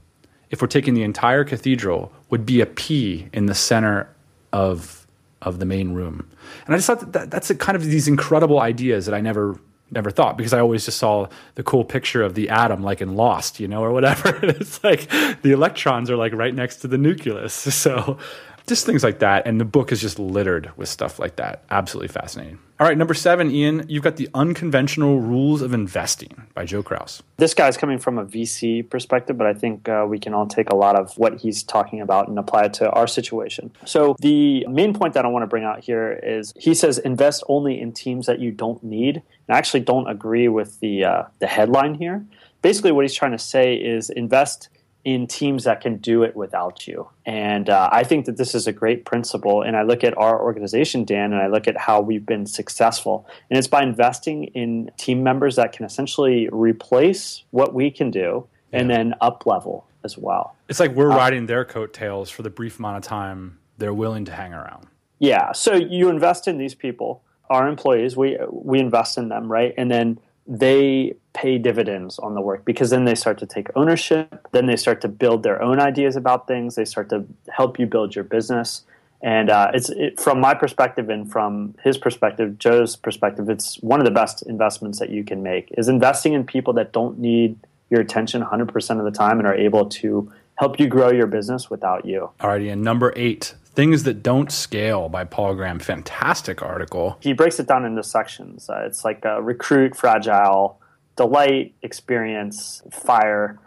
if 0.53 0.61
we're 0.61 0.67
taking 0.67 0.93
the 0.93 1.01
entire 1.01 1.43
cathedral, 1.43 2.11
would 2.29 2.45
be 2.45 2.61
a 2.61 2.67
pea 2.67 3.27
in 3.33 3.47
the 3.47 3.55
center 3.55 4.07
of 4.53 5.07
of 5.41 5.57
the 5.57 5.65
main 5.65 5.93
room. 5.93 6.29
And 6.65 6.75
I 6.75 6.77
just 6.77 6.87
thought 6.87 6.99
that, 6.99 7.13
that 7.13 7.31
that's 7.31 7.51
kind 7.55 7.75
of 7.75 7.83
these 7.83 8.07
incredible 8.07 8.59
ideas 8.59 9.07
that 9.07 9.15
I 9.15 9.19
never 9.19 9.59
never 9.89 10.11
thought 10.11 10.37
because 10.37 10.53
I 10.53 10.59
always 10.59 10.85
just 10.85 10.99
saw 10.99 11.27
the 11.55 11.63
cool 11.63 11.83
picture 11.83 12.21
of 12.21 12.35
the 12.35 12.49
atom 12.49 12.83
like 12.83 13.01
in 13.01 13.15
Lost, 13.15 13.59
you 13.59 13.67
know, 13.67 13.83
or 13.83 13.91
whatever. 13.91 14.39
it's 14.43 14.83
like 14.83 15.09
the 15.41 15.51
electrons 15.53 16.11
are 16.11 16.17
like 16.17 16.33
right 16.33 16.53
next 16.53 16.77
to 16.77 16.87
the 16.87 16.99
nucleus. 16.99 17.53
So 17.83 18.19
just 18.67 18.85
things 18.85 19.03
like 19.03 19.19
that. 19.19 19.45
And 19.45 19.59
the 19.59 19.65
book 19.65 19.91
is 19.91 20.01
just 20.01 20.19
littered 20.19 20.71
with 20.77 20.89
stuff 20.89 21.19
like 21.19 21.35
that. 21.37 21.63
Absolutely 21.69 22.07
fascinating. 22.09 22.59
All 22.79 22.87
right, 22.87 22.97
number 22.97 23.13
seven, 23.13 23.51
Ian, 23.51 23.85
you've 23.87 24.03
got 24.03 24.17
The 24.17 24.27
Unconventional 24.33 25.21
Rules 25.21 25.61
of 25.61 25.73
Investing 25.73 26.47
by 26.53 26.65
Joe 26.65 26.83
Kraus. 26.83 27.21
This 27.37 27.53
guy's 27.53 27.77
coming 27.77 27.97
from 27.97 28.17
a 28.17 28.25
VC 28.25 28.89
perspective, 28.89 29.37
but 29.37 29.47
I 29.47 29.53
think 29.53 29.87
uh, 29.87 30.05
we 30.09 30.19
can 30.19 30.33
all 30.33 30.47
take 30.47 30.69
a 30.69 30.75
lot 30.75 30.99
of 30.99 31.17
what 31.17 31.39
he's 31.39 31.63
talking 31.63 32.01
about 32.01 32.27
and 32.27 32.37
apply 32.37 32.65
it 32.65 32.73
to 32.75 32.89
our 32.89 33.07
situation. 33.07 33.71
So, 33.85 34.15
the 34.19 34.65
main 34.67 34.93
point 34.93 35.13
that 35.13 35.23
I 35.23 35.27
want 35.27 35.43
to 35.43 35.47
bring 35.47 35.63
out 35.63 35.83
here 35.83 36.19
is 36.23 36.51
he 36.57 36.73
says 36.73 36.97
invest 36.97 37.43
only 37.47 37.79
in 37.79 37.93
teams 37.93 38.25
that 38.25 38.39
you 38.39 38.51
don't 38.51 38.83
need. 38.83 39.17
And 39.17 39.55
I 39.55 39.57
actually 39.57 39.81
don't 39.81 40.09
agree 40.09 40.47
with 40.47 40.79
the, 40.79 41.05
uh, 41.05 41.23
the 41.39 41.47
headline 41.47 41.93
here. 41.93 42.25
Basically, 42.61 42.91
what 42.91 43.03
he's 43.03 43.13
trying 43.13 43.33
to 43.33 43.39
say 43.39 43.75
is 43.75 44.09
invest 44.09 44.69
in 45.05 45.27
teams 45.27 45.65
that 45.65 45.81
can 45.81 45.97
do 45.97 46.23
it 46.23 46.35
without 46.35 46.87
you. 46.87 47.09
And 47.25 47.69
uh, 47.69 47.89
I 47.91 48.03
think 48.03 48.25
that 48.25 48.37
this 48.37 48.55
is 48.55 48.67
a 48.67 48.71
great 48.71 49.05
principle. 49.05 49.61
And 49.61 49.75
I 49.75 49.83
look 49.83 50.03
at 50.03 50.17
our 50.17 50.41
organization, 50.41 51.03
Dan, 51.03 51.33
and 51.33 51.41
I 51.41 51.47
look 51.47 51.67
at 51.67 51.75
how 51.75 51.99
we've 51.99 52.25
been 52.25 52.45
successful. 52.45 53.27
And 53.49 53.57
it's 53.57 53.67
by 53.67 53.83
investing 53.83 54.45
in 54.45 54.91
team 54.97 55.21
members 55.21 55.57
that 55.57 55.73
can 55.73 55.85
essentially 55.85 56.47
replace 56.51 57.43
what 57.51 57.73
we 57.73 57.91
can 57.91 58.11
do 58.11 58.47
yeah. 58.71 58.79
and 58.79 58.89
then 58.89 59.13
up 59.19 59.45
level 59.45 59.85
as 60.05 60.17
well. 60.17 60.55
It's 60.69 60.79
like 60.79 60.91
we're 60.91 61.11
uh, 61.11 61.17
riding 61.17 61.47
their 61.47 61.65
coattails 61.65 62.29
for 62.29 62.41
the 62.41 62.49
brief 62.49 62.79
amount 62.79 62.97
of 62.97 63.03
time 63.03 63.59
they're 63.77 63.93
willing 63.93 64.23
to 64.25 64.31
hang 64.31 64.53
around. 64.53 64.87
Yeah. 65.19 65.51
So 65.51 65.73
you 65.73 66.09
invest 66.09 66.47
in 66.47 66.57
these 66.57 66.75
people, 66.75 67.23
our 67.49 67.67
employees, 67.67 68.15
we, 68.15 68.37
we 68.49 68.79
invest 68.79 69.17
in 69.17 69.27
them, 69.29 69.51
right? 69.51 69.73
And 69.77 69.91
then 69.91 70.19
they 70.47 71.15
pay 71.33 71.57
dividends 71.57 72.19
on 72.19 72.35
the 72.35 72.41
work 72.41 72.63
because 72.63 72.89
then 72.91 73.05
they 73.05 73.15
start 73.15 73.37
to 73.39 73.45
take 73.45 73.67
ownership. 73.75 74.47
Then 74.51 74.67
they 74.67 74.75
start 74.75 75.01
to 75.01 75.07
build 75.07 75.43
their 75.43 75.61
own 75.61 75.79
ideas 75.79 76.15
about 76.15 76.47
things. 76.47 76.75
They 76.75 76.85
start 76.85 77.09
to 77.09 77.25
help 77.49 77.79
you 77.79 77.85
build 77.85 78.15
your 78.15 78.23
business. 78.23 78.83
And 79.21 79.49
uh, 79.49 79.71
it's 79.73 79.89
it, 79.89 80.19
from 80.19 80.39
my 80.39 80.53
perspective 80.53 81.09
and 81.09 81.31
from 81.31 81.75
his 81.83 81.97
perspective, 81.97 82.59
Joe's 82.59 82.95
perspective, 82.95 83.49
it's 83.49 83.77
one 83.77 83.99
of 83.99 84.05
the 84.05 84.11
best 84.11 84.41
investments 84.43 84.99
that 84.99 85.09
you 85.09 85.23
can 85.23 85.41
make 85.41 85.73
is 85.77 85.87
investing 85.87 86.33
in 86.33 86.45
people 86.45 86.73
that 86.73 86.91
don't 86.91 87.17
need 87.19 87.57
your 87.89 88.01
attention 88.01 88.43
100% 88.43 88.99
of 88.99 89.05
the 89.05 89.11
time 89.11 89.39
and 89.39 89.47
are 89.47 89.55
able 89.55 89.85
to 89.87 90.31
help 90.55 90.79
you 90.79 90.87
grow 90.87 91.09
your 91.09 91.27
business 91.27 91.69
without 91.69 92.05
you. 92.05 92.29
Alrighty, 92.39 92.71
and 92.71 92.83
number 92.83 93.13
eight, 93.15 93.55
Things 93.75 94.03
That 94.03 94.21
Don't 94.21 94.51
Scale 94.51 95.09
by 95.09 95.23
Paul 95.23 95.55
Graham. 95.55 95.79
Fantastic 95.79 96.61
article. 96.61 97.17
He 97.21 97.33
breaks 97.33 97.59
it 97.59 97.67
down 97.67 97.85
into 97.85 98.03
sections. 98.03 98.69
Uh, 98.69 98.83
it's 98.85 99.03
like 99.05 99.23
a 99.25 99.41
recruit, 99.41 99.95
fragile, 99.95 100.79
delight, 101.15 101.73
experience, 101.81 102.81
fire. 102.91 103.59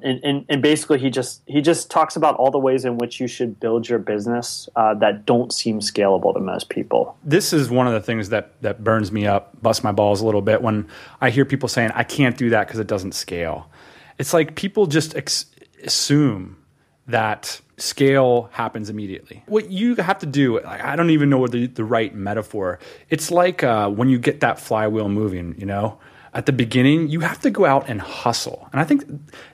And, 0.00 0.20
and, 0.22 0.44
and, 0.48 0.62
basically 0.62 1.00
he 1.00 1.10
just 1.10 1.42
he 1.46 1.60
just 1.60 1.90
talks 1.90 2.14
about 2.14 2.36
all 2.36 2.52
the 2.52 2.58
ways 2.58 2.84
in 2.84 2.98
which 2.98 3.18
you 3.18 3.26
should 3.26 3.58
build 3.58 3.88
your 3.88 3.98
business 3.98 4.68
uh, 4.76 4.94
that 4.94 5.26
don't 5.26 5.52
seem 5.52 5.80
scalable 5.80 6.32
to 6.34 6.38
most 6.38 6.68
people. 6.68 7.16
This 7.24 7.52
is 7.52 7.68
one 7.68 7.88
of 7.88 7.92
the 7.92 8.00
things 8.00 8.28
that 8.28 8.52
that 8.62 8.84
burns 8.84 9.10
me 9.10 9.26
up, 9.26 9.60
busts 9.60 9.82
my 9.82 9.90
balls 9.90 10.20
a 10.20 10.24
little 10.24 10.40
bit 10.40 10.62
when 10.62 10.86
I 11.20 11.30
hear 11.30 11.44
people 11.44 11.68
saying 11.68 11.90
I 11.96 12.04
can't 12.04 12.36
do 12.36 12.48
that 12.50 12.68
because 12.68 12.78
it 12.78 12.86
doesn't 12.86 13.12
scale. 13.12 13.68
It's 14.18 14.32
like 14.32 14.54
people 14.54 14.86
just 14.86 15.16
ex- 15.16 15.46
assume 15.82 16.58
that 17.08 17.60
scale 17.76 18.50
happens 18.52 18.90
immediately. 18.90 19.42
What 19.46 19.70
you 19.70 19.96
have 19.96 20.18
to 20.18 20.26
do, 20.26 20.62
I 20.64 20.94
don't 20.94 21.10
even 21.10 21.30
know 21.30 21.46
the, 21.46 21.66
the 21.66 21.84
right 21.84 22.14
metaphor. 22.14 22.78
It's 23.08 23.30
like 23.30 23.62
uh, 23.64 23.88
when 23.88 24.08
you 24.08 24.18
get 24.18 24.40
that 24.40 24.60
flywheel 24.60 25.08
moving, 25.08 25.54
you 25.58 25.66
know, 25.66 25.98
at 26.34 26.46
the 26.46 26.52
beginning, 26.52 27.08
you 27.08 27.20
have 27.20 27.40
to 27.40 27.50
go 27.50 27.64
out 27.64 27.88
and 27.88 28.00
hustle. 28.00 28.68
And 28.72 28.80
I 28.80 28.84
think 28.84 29.04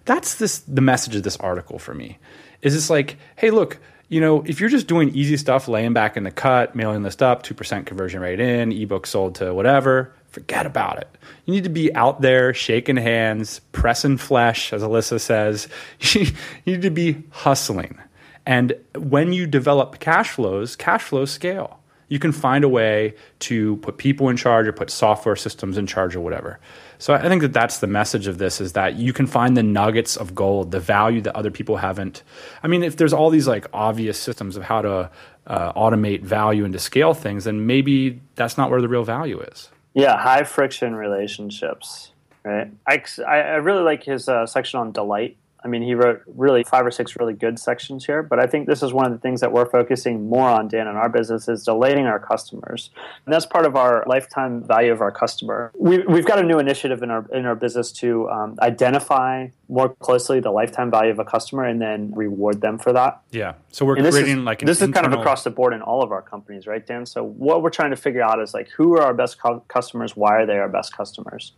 that's 0.05 0.37
this 0.37 0.61
the 0.61 0.81
message 0.81 1.17
of 1.17 1.23
this 1.23 1.37
article 1.39 1.79
for 1.79 1.95
me. 1.95 2.19
Is 2.63 2.75
it's 2.75 2.91
like, 2.91 3.17
hey, 3.37 3.51
look, 3.51 3.79
you 4.09 4.21
know, 4.21 4.43
if 4.43 4.61
you're 4.61 4.71
just 4.71 4.87
doing 4.87 5.11
easy 5.15 5.37
stuff, 5.37 5.69
laying 5.69 5.93
back 5.93 6.17
in 6.17 6.25
the 6.25 6.31
cut, 6.31 6.75
mailing 6.75 7.03
list 7.03 7.23
up, 7.23 7.43
2% 7.43 7.87
conversion 7.87 8.21
rate 8.21 8.41
in, 8.41 8.73
ebook 8.73 9.07
sold 9.07 9.35
to 9.37 9.53
whatever, 9.55 10.15
forget 10.29 10.67
about 10.67 10.99
it. 10.99 11.09
You 11.47 11.55
need 11.55 11.65
to 11.65 11.71
be 11.71 11.95
out 11.95 12.21
there 12.21 12.53
shaking 12.53 12.97
hands, 12.97 13.61
pressing 13.73 14.17
flesh, 14.17 14.73
as 14.73 14.83
Alyssa 14.83 15.21
says. 15.21 15.69
you 16.01 16.27
need 16.67 16.83
to 16.83 16.91
be 16.91 17.23
hustling. 17.31 17.99
And 18.47 18.75
when 18.97 19.33
you 19.33 19.47
develop 19.47 20.01
cash 20.01 20.31
flows, 20.31 20.77
cash 20.77 21.03
flows 21.03 21.31
scale. 21.31 21.81
You 22.15 22.21
can 22.21 22.31
find 22.31 22.63
a 22.63 22.69
way 22.69 23.15
to 23.41 23.77
put 23.79 23.99
people 23.99 24.29
in 24.29 24.37
charge 24.37 24.69
or 24.69 24.73
put 24.73 24.89
software 24.89 25.35
systems 25.35 25.77
in 25.77 25.87
charge 25.87 26.15
or 26.15 26.21
whatever. 26.21 26.61
So 26.99 27.13
I 27.13 27.29
think 27.29 27.43
that 27.43 27.53
that's 27.53 27.79
the 27.79 27.89
message 27.89 28.29
of 28.29 28.39
this 28.39 28.61
is 28.61 28.75
that 28.75 28.95
you 28.95 29.13
can 29.13 29.27
find 29.27 29.57
the 29.57 29.65
nuggets 29.65 30.17
of 30.17 30.33
gold, 30.33 30.71
the 30.71 30.79
value 30.79 31.21
that 31.23 31.35
other 31.35 31.51
people 31.51 31.79
haven't. 31.79 32.23
I 32.63 32.69
mean, 32.69 32.85
if 32.85 32.97
there's 32.97 33.13
all 33.13 33.31
these 33.31 33.49
like 33.49 33.67
obvious 33.73 34.17
systems 34.17 34.57
of 34.57 34.63
how 34.63 34.83
to 34.83 35.11
uh, 35.49 35.73
automate 35.73 36.23
value 36.23 36.65
and 36.65 36.73
to 36.73 36.79
scale 36.79 37.15
things, 37.15 37.45
then 37.45 37.67
maybe 37.67 38.21
that's 38.37 38.57
not 38.57 38.71
where 38.71 38.81
the 38.81 38.89
real 38.89 39.05
value 39.05 39.41
is. 39.41 39.71
Yeah, 39.95 40.17
high 40.17 40.45
friction 40.45 40.95
relationships. 40.95 42.13
Right. 42.45 42.71
I, 42.87 43.03
I 43.27 43.57
really 43.57 43.83
like 43.83 44.05
his 44.05 44.29
uh, 44.29 44.47
section 44.47 44.79
on 44.79 44.93
delight 44.93 45.37
I 45.65 45.69
mean, 45.69 45.81
he 45.81 45.95
wrote 45.95 46.21
really 46.27 46.63
five 46.63 46.85
or 46.85 46.91
six 46.91 47.17
really 47.17 47.33
good 47.33 47.59
sections 47.59 48.05
here, 48.05 48.23
but 48.23 48.39
I 48.39 48.47
think 48.47 48.67
this 48.67 48.83
is 48.83 48.93
one 48.93 49.07
of 49.07 49.13
the 49.13 49.19
things 49.19 49.41
that 49.41 49.51
we're 49.51 49.65
focusing 49.65 50.29
more 50.29 50.49
on, 50.49 50.69
Dan, 50.69 50.87
in 50.87 50.95
our 50.95 51.09
business 51.09 51.49
is 51.49 51.65
delighting 51.65 52.05
our 52.05 52.19
customers. 52.19 52.91
And 53.25 53.33
that's 53.33 53.47
part 53.47 53.65
of 53.65 53.75
our 53.75 54.05
lifetime 54.07 54.63
value 54.63 54.93
of 54.93 55.01
our 55.01 55.11
customer. 55.11 55.73
We, 55.75 55.97
have 56.07 56.27
got 56.27 56.39
a 56.39 56.43
new 56.43 56.59
initiative 56.59 57.03
in 57.03 57.11
our, 57.11 57.27
in 57.33 57.47
our 57.47 57.55
business 57.55 57.93
to 57.93 58.29
um, 58.29 58.59
identify 58.61 59.49
more 59.71 59.89
closely 59.95 60.39
the 60.39 60.51
lifetime 60.51 60.91
value 60.91 61.11
of 61.11 61.19
a 61.19 61.25
customer 61.25 61.65
and 61.65 61.81
then 61.81 62.13
reward 62.15 62.61
them 62.61 62.79
for 62.79 62.93
that. 62.93 63.23
Yeah. 63.31 63.55
So 63.73 63.87
we're 63.87 63.97
creating 63.97 64.41
is, 64.41 64.45
like 64.45 64.61
This 64.61 64.83
internal... 64.83 64.91
is 64.91 64.95
kind 64.95 65.15
of 65.15 65.21
across 65.21 65.45
the 65.45 65.51
board 65.51 65.73
in 65.73 65.81
all 65.81 66.03
of 66.03 66.13
our 66.13 66.21
companies, 66.21 66.67
right, 66.67 66.87
Dan? 66.87 67.07
So 67.07 67.25
what 67.25 67.63
we're 67.63 67.71
trying 67.71 67.91
to 67.91 67.97
figure 67.97 68.23
out 68.23 68.39
is 68.43 68.53
like, 68.53 68.69
who 68.69 68.95
are 68.99 69.03
our 69.03 69.15
best 69.15 69.41
cu- 69.41 69.63
customers? 69.69 70.15
Why 70.15 70.43
are 70.43 70.47
they 70.47 70.59
our 70.59 70.69
best 70.69 70.95
customers? 70.95 71.53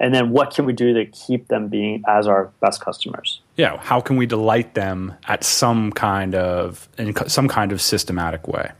and 0.00 0.14
then 0.14 0.30
what 0.30 0.52
can 0.52 0.64
we 0.64 0.72
do 0.72 0.94
to 0.94 1.04
keep 1.06 1.46
them 1.48 1.68
being 1.68 2.02
as 2.08 2.26
our 2.26 2.50
best 2.60 2.80
customers 2.80 3.42
yeah 3.60 3.76
how 3.78 4.00
can 4.00 4.16
we 4.16 4.26
delight 4.26 4.74
them 4.74 5.14
at 5.28 5.44
some 5.44 5.92
kind 5.92 6.34
of 6.34 6.88
in 6.98 7.14
some 7.28 7.48
kind 7.48 7.72
of 7.72 7.80
systematic 7.80 8.48
way 8.48 8.70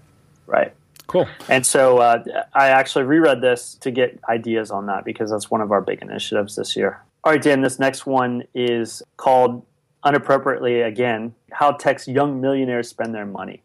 right 0.47 0.75
Cool. 1.11 1.27
And 1.49 1.67
so 1.67 1.99
uh, 1.99 2.23
I 2.55 2.69
actually 2.69 3.03
reread 3.03 3.41
this 3.41 3.75
to 3.81 3.91
get 3.91 4.21
ideas 4.29 4.71
on 4.71 4.87
that 4.87 5.05
because 5.05 5.29
that's 5.29 5.51
one 5.51 5.61
of 5.61 5.73
our 5.73 5.81
big 5.81 6.03
initiatives 6.03 6.55
this 6.55 6.77
year. 6.77 7.03
All 7.25 7.33
right, 7.33 7.43
Dan, 7.43 7.63
this 7.63 7.81
next 7.81 8.07
one 8.07 8.45
is 8.55 9.03
called 9.17 9.67
unappropriately 10.05 10.83
again 10.83 11.35
how 11.51 11.73
tech's 11.73 12.07
young 12.07 12.41
millionaires 12.41 12.89
spend 12.89 13.13
their 13.13 13.27
money. 13.27 13.61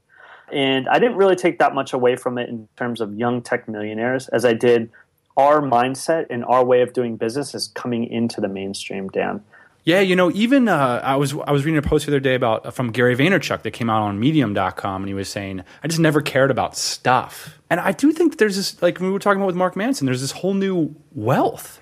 And 0.51 0.89
I 0.89 0.97
didn't 0.97 1.17
really 1.17 1.35
take 1.35 1.59
that 1.59 1.75
much 1.75 1.93
away 1.93 2.15
from 2.15 2.39
it 2.39 2.49
in 2.49 2.67
terms 2.77 2.99
of 2.99 3.13
young 3.13 3.43
tech 3.43 3.67
millionaires 3.67 4.27
as 4.29 4.43
I 4.43 4.53
did 4.53 4.89
our 5.37 5.61
mindset 5.61 6.25
and 6.31 6.43
our 6.45 6.65
way 6.65 6.81
of 6.81 6.93
doing 6.93 7.15
business 7.15 7.53
is 7.53 7.67
coming 7.67 8.07
into 8.07 8.41
the 8.41 8.47
mainstream, 8.47 9.07
Dan. 9.09 9.43
Yeah, 9.85 9.99
you 9.99 10.15
know, 10.15 10.31
even 10.31 10.67
uh, 10.67 10.99
I 11.03 11.15
was 11.15 11.35
I 11.45 11.51
was 11.51 11.63
reading 11.63 11.77
a 11.77 11.81
post 11.83 12.07
the 12.07 12.11
other 12.11 12.19
day 12.19 12.33
about 12.33 12.73
from 12.73 12.91
Gary 12.91 13.15
Vaynerchuk 13.15 13.61
that 13.61 13.71
came 13.71 13.87
out 13.87 14.01
on 14.01 14.19
Medium.com, 14.19 15.03
and 15.03 15.07
he 15.07 15.13
was 15.13 15.29
saying, 15.29 15.63
"I 15.83 15.87
just 15.87 15.99
never 15.99 16.21
cared 16.21 16.49
about 16.49 16.75
stuff." 16.75 17.59
And 17.69 17.79
I 17.79 17.91
do 17.91 18.11
think 18.11 18.31
that 18.31 18.39
there's 18.39 18.55
this, 18.55 18.81
like 18.81 18.99
we 18.99 19.11
were 19.11 19.19
talking 19.19 19.39
about 19.39 19.45
with 19.45 19.55
Mark 19.55 19.75
Manson, 19.75 20.07
there's 20.07 20.21
this 20.21 20.31
whole 20.31 20.55
new 20.55 20.95
wealth, 21.13 21.81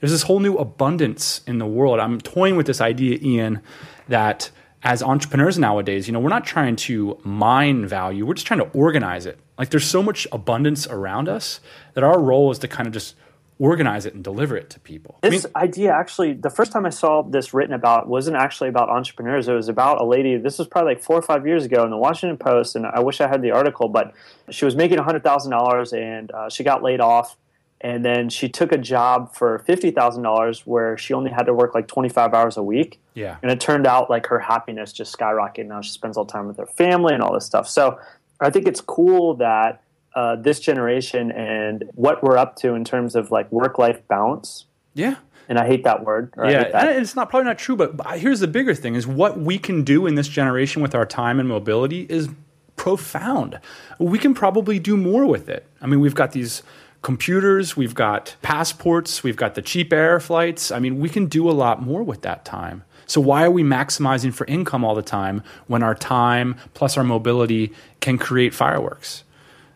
there's 0.00 0.10
this 0.10 0.22
whole 0.22 0.40
new 0.40 0.56
abundance 0.56 1.42
in 1.46 1.58
the 1.58 1.66
world. 1.66 2.00
I'm 2.00 2.20
toying 2.20 2.56
with 2.56 2.66
this 2.66 2.80
idea, 2.80 3.18
Ian, 3.22 3.60
that 4.08 4.50
as 4.82 5.00
entrepreneurs 5.00 5.56
nowadays, 5.56 6.08
you 6.08 6.12
know, 6.12 6.18
we're 6.18 6.30
not 6.30 6.44
trying 6.44 6.74
to 6.76 7.20
mine 7.22 7.86
value, 7.86 8.26
we're 8.26 8.34
just 8.34 8.48
trying 8.48 8.60
to 8.60 8.70
organize 8.76 9.26
it. 9.26 9.38
Like 9.56 9.70
there's 9.70 9.86
so 9.86 10.02
much 10.02 10.26
abundance 10.32 10.88
around 10.88 11.28
us 11.28 11.60
that 11.94 12.02
our 12.02 12.20
role 12.20 12.50
is 12.50 12.58
to 12.58 12.68
kind 12.68 12.88
of 12.88 12.92
just 12.92 13.14
organize 13.58 14.04
it 14.04 14.14
and 14.14 14.24
deliver 14.24 14.56
it 14.56 14.68
to 14.70 14.80
people. 14.80 15.18
This 15.22 15.44
I 15.44 15.48
mean, 15.48 15.68
idea 15.68 15.92
actually, 15.92 16.32
the 16.32 16.50
first 16.50 16.72
time 16.72 16.84
I 16.86 16.90
saw 16.90 17.22
this 17.22 17.54
written 17.54 17.74
about 17.74 18.08
wasn't 18.08 18.36
actually 18.36 18.68
about 18.68 18.88
entrepreneurs. 18.88 19.46
It 19.48 19.52
was 19.52 19.68
about 19.68 20.00
a 20.00 20.04
lady. 20.04 20.36
This 20.36 20.58
was 20.58 20.66
probably 20.66 20.94
like 20.94 21.02
four 21.02 21.16
or 21.16 21.22
five 21.22 21.46
years 21.46 21.64
ago 21.64 21.84
in 21.84 21.90
the 21.90 21.96
Washington 21.96 22.36
Post, 22.36 22.74
and 22.76 22.86
I 22.86 23.00
wish 23.00 23.20
I 23.20 23.28
had 23.28 23.42
the 23.42 23.52
article, 23.52 23.88
but 23.88 24.12
she 24.50 24.64
was 24.64 24.74
making 24.74 24.98
hundred 24.98 25.22
thousand 25.22 25.52
dollars 25.52 25.92
and 25.92 26.30
uh, 26.32 26.48
she 26.48 26.64
got 26.64 26.82
laid 26.82 27.00
off. 27.00 27.36
And 27.80 28.02
then 28.02 28.30
she 28.30 28.48
took 28.48 28.72
a 28.72 28.78
job 28.78 29.34
for 29.34 29.58
fifty 29.58 29.90
thousand 29.90 30.22
dollars, 30.22 30.66
where 30.66 30.96
she 30.96 31.12
only 31.12 31.30
had 31.30 31.44
to 31.44 31.52
work 31.52 31.74
like 31.74 31.86
twenty 31.86 32.08
five 32.08 32.32
hours 32.32 32.56
a 32.56 32.62
week. 32.62 32.98
Yeah, 33.12 33.36
and 33.42 33.52
it 33.52 33.60
turned 33.60 33.86
out 33.86 34.08
like 34.08 34.26
her 34.28 34.38
happiness 34.38 34.90
just 34.90 35.14
skyrocketed. 35.14 35.66
Now 35.66 35.82
she 35.82 35.90
spends 35.90 36.16
all 36.16 36.24
the 36.24 36.32
time 36.32 36.46
with 36.46 36.56
her 36.56 36.66
family 36.66 37.12
and 37.12 37.22
all 37.22 37.34
this 37.34 37.44
stuff. 37.44 37.68
So 37.68 37.98
I 38.40 38.48
think 38.48 38.66
it's 38.66 38.80
cool 38.80 39.34
that 39.34 39.82
uh, 40.14 40.36
this 40.36 40.60
generation 40.60 41.30
and 41.32 41.84
what 41.94 42.22
we're 42.22 42.38
up 42.38 42.56
to 42.56 42.74
in 42.74 42.84
terms 42.84 43.14
of 43.14 43.30
like 43.30 43.50
work 43.50 43.78
life 43.78 44.06
balance. 44.08 44.66
Yeah. 44.94 45.16
And 45.48 45.58
I 45.58 45.66
hate 45.66 45.84
that 45.84 46.04
word. 46.04 46.32
Yeah, 46.38 46.70
that. 46.70 46.96
it's 46.96 47.14
not 47.14 47.28
probably 47.28 47.44
not 47.44 47.58
true, 47.58 47.76
but, 47.76 47.96
but 47.96 48.18
here's 48.18 48.40
the 48.40 48.48
bigger 48.48 48.74
thing: 48.74 48.94
is 48.94 49.06
what 49.06 49.38
we 49.38 49.58
can 49.58 49.84
do 49.84 50.06
in 50.06 50.14
this 50.14 50.28
generation 50.28 50.80
with 50.80 50.94
our 50.94 51.04
time 51.04 51.38
and 51.38 51.46
mobility 51.46 52.06
is 52.08 52.30
profound. 52.76 53.60
We 53.98 54.18
can 54.18 54.32
probably 54.32 54.78
do 54.78 54.96
more 54.96 55.26
with 55.26 55.50
it. 55.50 55.66
I 55.82 55.86
mean, 55.86 56.00
we've 56.00 56.14
got 56.14 56.32
these 56.32 56.62
computers, 57.02 57.76
we've 57.76 57.94
got 57.94 58.34
passports, 58.40 59.22
we've 59.22 59.36
got 59.36 59.54
the 59.54 59.62
cheap 59.62 59.92
air 59.92 60.18
flights. 60.18 60.72
I 60.72 60.78
mean, 60.78 60.98
we 60.98 61.10
can 61.10 61.26
do 61.26 61.48
a 61.48 61.52
lot 61.52 61.82
more 61.82 62.02
with 62.02 62.22
that 62.22 62.44
time. 62.44 62.82
So 63.06 63.20
why 63.20 63.44
are 63.44 63.50
we 63.50 63.62
maximizing 63.62 64.32
for 64.32 64.46
income 64.46 64.84
all 64.84 64.94
the 64.94 65.02
time 65.02 65.42
when 65.66 65.82
our 65.82 65.94
time 65.94 66.56
plus 66.72 66.96
our 66.96 67.04
mobility 67.04 67.72
can 68.00 68.16
create 68.16 68.54
fireworks? 68.54 69.24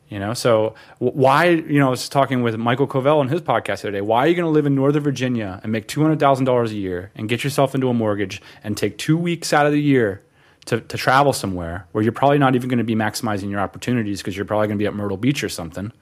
You 0.08 0.18
know, 0.18 0.32
so 0.32 0.74
why, 0.98 1.50
you 1.50 1.78
know, 1.78 1.88
I 1.88 1.90
was 1.90 2.08
talking 2.08 2.42
with 2.42 2.56
Michael 2.56 2.86
Covel 2.86 3.18
on 3.18 3.28
his 3.28 3.42
podcast 3.42 3.82
the 3.82 3.88
other 3.88 3.90
day. 3.92 4.00
Why 4.00 4.20
are 4.20 4.28
you 4.28 4.34
going 4.34 4.46
to 4.46 4.50
live 4.50 4.64
in 4.64 4.74
Northern 4.74 5.02
Virginia 5.02 5.60
and 5.62 5.70
make 5.70 5.86
$200,000 5.86 6.68
a 6.68 6.74
year 6.74 7.10
and 7.14 7.28
get 7.28 7.44
yourself 7.44 7.74
into 7.74 7.90
a 7.90 7.94
mortgage 7.94 8.40
and 8.64 8.74
take 8.74 8.96
two 8.96 9.18
weeks 9.18 9.52
out 9.52 9.66
of 9.66 9.72
the 9.72 9.80
year 9.80 10.22
to, 10.64 10.80
to 10.80 10.96
travel 10.96 11.34
somewhere 11.34 11.86
where 11.92 12.02
you're 12.02 12.12
probably 12.12 12.38
not 12.38 12.54
even 12.54 12.70
going 12.70 12.78
to 12.78 12.84
be 12.84 12.94
maximizing 12.94 13.50
your 13.50 13.60
opportunities 13.60 14.20
because 14.20 14.34
you're 14.34 14.46
probably 14.46 14.68
going 14.68 14.78
to 14.78 14.82
be 14.82 14.86
at 14.86 14.94
Myrtle 14.94 15.18
Beach 15.18 15.44
or 15.44 15.50
something? 15.50 15.92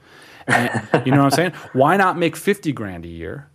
And, 0.47 0.89
you 1.05 1.11
know 1.11 1.19
what 1.19 1.25
I'm 1.25 1.31
saying? 1.31 1.53
Why 1.73 1.97
not 1.97 2.17
make 2.17 2.37
50 2.37 2.71
grand 2.73 3.05
a 3.05 3.09
year 3.09 3.49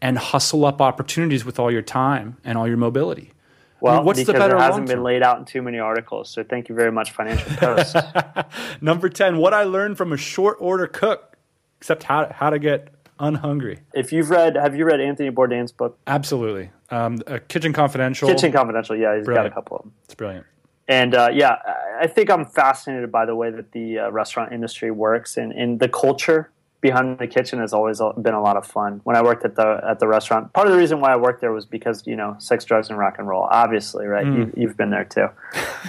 and 0.00 0.16
hustle 0.16 0.64
up 0.64 0.80
opportunities 0.80 1.44
with 1.44 1.58
all 1.58 1.70
your 1.70 1.82
time 1.82 2.38
and 2.42 2.56
all 2.56 2.66
your 2.66 2.78
mobility? 2.78 3.32
Well, 3.80 4.04
what's 4.04 4.18
because 4.18 4.34
the 4.34 4.38
better 4.38 4.56
it 4.56 4.60
hasn't 4.60 4.88
been 4.88 5.02
laid 5.02 5.22
out 5.22 5.38
in 5.38 5.44
too 5.44 5.62
many 5.62 5.78
articles. 5.78 6.30
So 6.30 6.44
thank 6.44 6.68
you 6.68 6.74
very 6.74 6.92
much, 6.92 7.12
Financial 7.12 7.50
Post. 7.56 7.96
Number 8.80 9.08
ten: 9.08 9.38
What 9.38 9.54
I 9.54 9.64
learned 9.64 9.96
from 9.96 10.12
a 10.12 10.16
short 10.16 10.56
order 10.60 10.86
cook, 10.86 11.36
except 11.78 12.04
how 12.04 12.30
how 12.32 12.50
to 12.50 12.58
get 12.58 12.92
unhungry. 13.18 13.80
If 13.94 14.12
you've 14.12 14.30
read, 14.30 14.56
have 14.56 14.74
you 14.74 14.84
read 14.84 15.00
Anthony 15.00 15.30
Bourdain's 15.30 15.72
book? 15.72 15.98
Absolutely. 16.06 16.70
Um, 16.90 17.18
uh, 17.26 17.38
Kitchen 17.48 17.72
Confidential. 17.72 18.28
Kitchen 18.28 18.52
Confidential. 18.52 18.96
Yeah, 18.96 19.16
he's 19.16 19.24
brilliant. 19.24 19.52
got 19.52 19.52
a 19.52 19.54
couple 19.54 19.76
of 19.76 19.82
them. 19.84 19.92
It's 20.04 20.14
brilliant. 20.14 20.46
And 20.88 21.14
uh, 21.14 21.30
yeah, 21.32 21.56
I 22.00 22.08
think 22.08 22.30
I'm 22.30 22.44
fascinated 22.44 23.12
by 23.12 23.24
the 23.24 23.36
way 23.36 23.50
that 23.50 23.70
the 23.70 24.00
uh, 24.00 24.10
restaurant 24.10 24.52
industry 24.52 24.90
works 24.90 25.36
and, 25.36 25.52
and 25.52 25.78
the 25.78 25.88
culture 25.88 26.50
behind 26.80 27.18
the 27.18 27.26
kitchen 27.26 27.58
has 27.58 27.72
always 27.72 28.00
been 28.20 28.34
a 28.34 28.40
lot 28.40 28.56
of 28.56 28.66
fun. 28.66 29.00
When 29.04 29.16
I 29.16 29.22
worked 29.22 29.44
at 29.44 29.56
the 29.56 29.80
at 29.86 29.98
the 29.98 30.08
restaurant, 30.08 30.52
part 30.52 30.66
of 30.66 30.72
the 30.72 30.78
reason 30.78 31.00
why 31.00 31.12
I 31.12 31.16
worked 31.16 31.40
there 31.40 31.52
was 31.52 31.66
because 31.66 32.06
you 32.06 32.16
know 32.16 32.36
sex, 32.38 32.64
drugs, 32.64 32.88
and 32.88 32.98
rock 32.98 33.16
and 33.18 33.28
roll. 33.28 33.46
Obviously, 33.50 34.06
right? 34.06 34.26
Mm. 34.26 34.56
You, 34.56 34.68
have 34.68 34.76
been 34.76 34.90
there 34.90 35.04
too. 35.04 35.28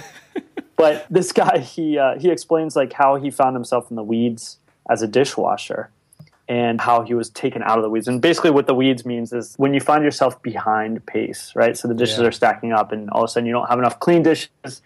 but 0.76 1.06
this 1.10 1.32
guy, 1.32 1.58
he 1.58 1.98
uh, 1.98 2.18
he 2.18 2.30
explains 2.30 2.76
like 2.76 2.92
how 2.92 3.16
he 3.16 3.30
found 3.30 3.56
himself 3.56 3.90
in 3.90 3.96
the 3.96 4.02
weeds 4.02 4.58
as 4.88 5.02
a 5.02 5.08
dishwasher. 5.08 5.90
And 6.48 6.82
how 6.82 7.02
he 7.02 7.14
was 7.14 7.30
taken 7.30 7.62
out 7.62 7.78
of 7.78 7.82
the 7.82 7.88
weeds. 7.88 8.08
And 8.08 8.20
basically, 8.20 8.50
what 8.50 8.66
the 8.66 8.74
weeds 8.74 9.06
means 9.06 9.32
is 9.32 9.54
when 9.56 9.72
you 9.72 9.80
find 9.80 10.04
yourself 10.04 10.42
behind 10.42 11.06
pace, 11.06 11.52
right? 11.54 11.78
So 11.78 11.88
the 11.88 11.94
dishes 11.94 12.18
yeah. 12.18 12.26
are 12.26 12.32
stacking 12.32 12.72
up, 12.72 12.92
and 12.92 13.08
all 13.10 13.22
of 13.22 13.28
a 13.28 13.32
sudden 13.32 13.46
you 13.46 13.52
don't 13.52 13.68
have 13.68 13.78
enough 13.78 14.00
clean 14.00 14.22
dishes 14.22 14.82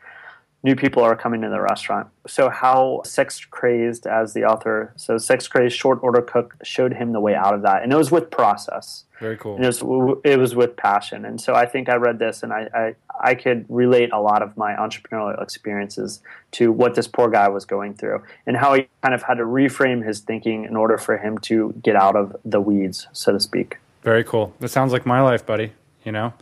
new 0.67 0.75
people 0.75 1.01
are 1.01 1.15
coming 1.15 1.41
to 1.43 1.49
the 1.49 1.61
restaurant. 1.61 2.09
So, 2.27 2.51
how 2.51 3.01
sex 3.05 3.43
crazed, 3.45 4.05
as 4.05 4.35
the 4.35 4.45
author 4.45 4.93
so 4.97 5.17
sex 5.17 5.47
crazed 5.47 5.77
short 5.77 6.01
order 6.03 6.21
cook 6.21 6.57
showed 6.65 6.93
him 6.93 7.13
the 7.13 7.21
way 7.21 7.37
out 7.37 7.55
of 7.55 7.63
that, 7.63 7.85
and 7.85 7.93
it 7.93 7.97
was 7.97 8.11
with 8.11 8.31
process. 8.33 9.05
Very 9.21 9.37
cool. 9.37 9.55
And 9.55 9.65
it 9.65 9.69
was 9.69 10.19
it 10.25 10.39
was 10.39 10.55
with 10.57 10.77
passion, 10.77 11.25
and 11.25 11.41
so 11.41 11.55
I 11.55 11.67
think 11.67 11.89
I 11.89 11.95
read 11.95 12.19
this, 12.19 12.43
and 12.43 12.53
I, 12.53 12.69
I 12.75 12.95
I 13.31 13.35
could 13.37 13.65
relate 13.69 14.11
a 14.13 14.21
lot 14.21 14.43
of 14.43 14.57
my 14.57 14.75
entrepreneurial 14.75 15.41
experiences 15.41 16.21
to 16.53 16.73
what 16.73 16.97
this 16.97 17.07
poor 17.07 17.31
guy 17.31 17.49
was 17.49 17.65
going 17.65 17.95
through, 17.95 18.23
and 18.45 18.57
how 18.57 18.75
he 18.75 18.89
kind 19.03 19.15
of 19.15 19.23
had 19.23 19.35
to 19.35 19.45
reframe 19.45 20.05
his 20.05 20.19
thinking 20.19 20.65
in 20.65 20.77
order 20.77 20.99
for 20.99 21.17
him 21.17 21.39
to 21.51 21.73
get 21.81 21.95
out 21.95 22.17
of 22.17 22.37
the 22.45 22.61
weeds, 22.61 23.07
so 23.13 23.33
to 23.33 23.39
speak. 23.39 23.79
Very 24.03 24.25
cool. 24.25 24.53
That 24.59 24.69
sounds 24.69 24.93
like 24.93 25.07
my 25.07 25.21
life, 25.21 25.47
buddy. 25.47 25.73
You 26.05 26.13
know, 26.13 26.35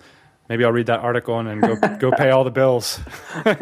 Maybe 0.48 0.64
I'll 0.64 0.72
read 0.72 0.86
that 0.86 1.00
article 1.00 1.38
and 1.38 1.48
then 1.48 1.60
go 1.60 1.96
go 1.98 2.10
pay 2.12 2.30
all 2.30 2.44
the 2.44 2.50
bills. 2.50 3.00
all 3.46 3.52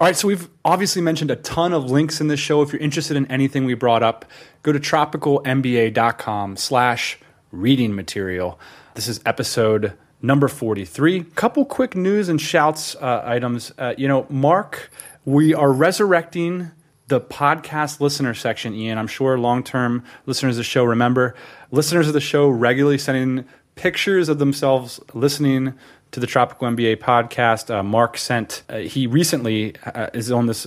right, 0.00 0.16
so 0.16 0.28
we've 0.28 0.48
obviously 0.64 1.02
mentioned 1.02 1.30
a 1.30 1.36
ton 1.36 1.72
of 1.72 1.90
links 1.90 2.20
in 2.20 2.28
this 2.28 2.40
show. 2.40 2.62
If 2.62 2.72
you're 2.72 2.82
interested 2.82 3.16
in 3.16 3.26
anything 3.26 3.64
we 3.64 3.74
brought 3.74 4.02
up, 4.02 4.24
go 4.62 4.72
to 4.72 4.78
tropicalmba.com 4.78 6.56
slash 6.56 7.18
reading 7.50 7.94
material. 7.94 8.60
This 8.94 9.08
is 9.08 9.20
episode 9.26 9.94
number 10.22 10.48
43. 10.48 11.24
Couple 11.34 11.64
quick 11.64 11.96
news 11.96 12.28
and 12.28 12.40
shouts 12.40 12.94
uh, 12.96 13.22
items. 13.24 13.72
Uh, 13.78 13.94
you 13.96 14.06
know, 14.06 14.26
Mark, 14.28 14.90
we 15.24 15.54
are 15.54 15.72
resurrecting 15.72 16.70
the 17.08 17.20
podcast 17.20 18.00
listener 18.00 18.34
section, 18.34 18.72
Ian. 18.72 18.96
I'm 18.96 19.08
sure 19.08 19.36
long 19.36 19.64
term 19.64 20.04
listeners 20.26 20.54
of 20.54 20.58
the 20.58 20.64
show 20.64 20.84
remember. 20.84 21.34
Listeners 21.72 22.06
of 22.06 22.14
the 22.14 22.20
show 22.20 22.48
regularly 22.48 22.98
sending 22.98 23.46
pictures 23.80 24.28
of 24.28 24.38
themselves 24.38 25.00
listening 25.14 25.72
to 26.10 26.20
the 26.20 26.26
Tropical 26.26 26.68
MBA 26.68 26.98
podcast. 26.98 27.74
Uh, 27.74 27.82
Mark 27.82 28.18
sent, 28.18 28.62
uh, 28.68 28.76
he 28.76 29.06
recently 29.06 29.74
uh, 29.86 30.08
is 30.12 30.30
on 30.30 30.44
this 30.44 30.66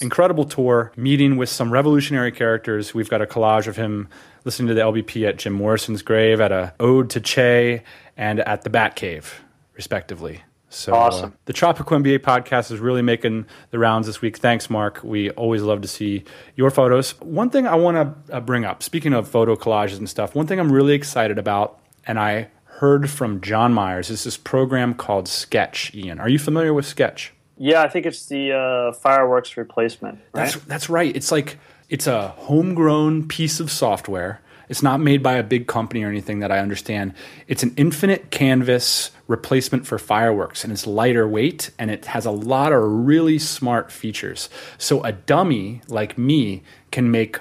incredible 0.00 0.44
tour, 0.44 0.90
meeting 0.96 1.36
with 1.36 1.48
some 1.48 1.72
revolutionary 1.72 2.32
characters. 2.32 2.92
We've 2.92 3.08
got 3.08 3.22
a 3.22 3.26
collage 3.26 3.68
of 3.68 3.76
him 3.76 4.08
listening 4.44 4.66
to 4.68 4.74
the 4.74 4.80
LBP 4.80 5.28
at 5.28 5.36
Jim 5.36 5.52
Morrison's 5.52 6.02
grave, 6.02 6.40
at 6.40 6.50
a 6.50 6.74
ode 6.80 7.10
to 7.10 7.20
Che, 7.20 7.84
and 8.16 8.40
at 8.40 8.62
the 8.62 8.70
Bat 8.70 8.96
Cave, 8.96 9.40
respectively. 9.74 10.42
So 10.68 10.94
uh, 10.94 10.96
awesome. 10.96 11.34
the 11.44 11.52
Tropical 11.52 11.96
MBA 11.96 12.18
podcast 12.18 12.72
is 12.72 12.80
really 12.80 13.02
making 13.02 13.46
the 13.70 13.78
rounds 13.78 14.08
this 14.08 14.20
week. 14.20 14.36
Thanks, 14.36 14.68
Mark. 14.68 15.00
We 15.04 15.30
always 15.30 15.62
love 15.62 15.80
to 15.82 15.88
see 15.88 16.24
your 16.56 16.72
photos. 16.72 17.12
One 17.20 17.50
thing 17.50 17.68
I 17.68 17.76
want 17.76 18.26
to 18.28 18.34
uh, 18.34 18.40
bring 18.40 18.64
up, 18.64 18.82
speaking 18.82 19.12
of 19.12 19.28
photo 19.28 19.54
collages 19.54 19.98
and 19.98 20.10
stuff, 20.10 20.34
one 20.34 20.48
thing 20.48 20.58
I'm 20.58 20.72
really 20.72 20.94
excited 20.94 21.38
about 21.38 21.78
and 22.08 22.18
I 22.18 22.48
heard 22.64 23.10
from 23.10 23.40
John 23.40 23.74
Myers 23.74 24.08
is 24.08 24.24
this 24.24 24.36
program 24.36 24.94
called 24.94 25.28
Sketch. 25.28 25.94
Ian, 25.94 26.18
are 26.18 26.28
you 26.28 26.38
familiar 26.38 26.72
with 26.72 26.86
Sketch? 26.86 27.34
Yeah, 27.58 27.82
I 27.82 27.88
think 27.88 28.06
it's 28.06 28.26
the 28.26 28.52
uh, 28.52 28.92
fireworks 28.92 29.56
replacement. 29.56 30.18
Right? 30.32 30.52
That's 30.52 30.56
that's 30.64 30.88
right. 30.88 31.14
It's 31.14 31.30
like 31.30 31.58
it's 31.88 32.06
a 32.06 32.28
homegrown 32.28 33.28
piece 33.28 33.60
of 33.60 33.70
software. 33.70 34.40
It's 34.68 34.82
not 34.82 35.00
made 35.00 35.22
by 35.22 35.34
a 35.34 35.42
big 35.42 35.66
company 35.66 36.04
or 36.04 36.08
anything 36.08 36.40
that 36.40 36.52
I 36.52 36.58
understand. 36.58 37.14
It's 37.46 37.62
an 37.62 37.72
infinite 37.76 38.30
canvas 38.30 39.10
replacement 39.26 39.86
for 39.86 39.98
fireworks, 39.98 40.62
and 40.62 40.72
it's 40.72 40.86
lighter 40.86 41.26
weight, 41.26 41.70
and 41.78 41.90
it 41.90 42.04
has 42.06 42.26
a 42.26 42.30
lot 42.30 42.72
of 42.72 42.82
really 42.82 43.38
smart 43.38 43.90
features. 43.90 44.50
So 44.76 45.02
a 45.04 45.12
dummy 45.12 45.80
like 45.88 46.18
me 46.18 46.62
can 46.90 47.10
make 47.10 47.40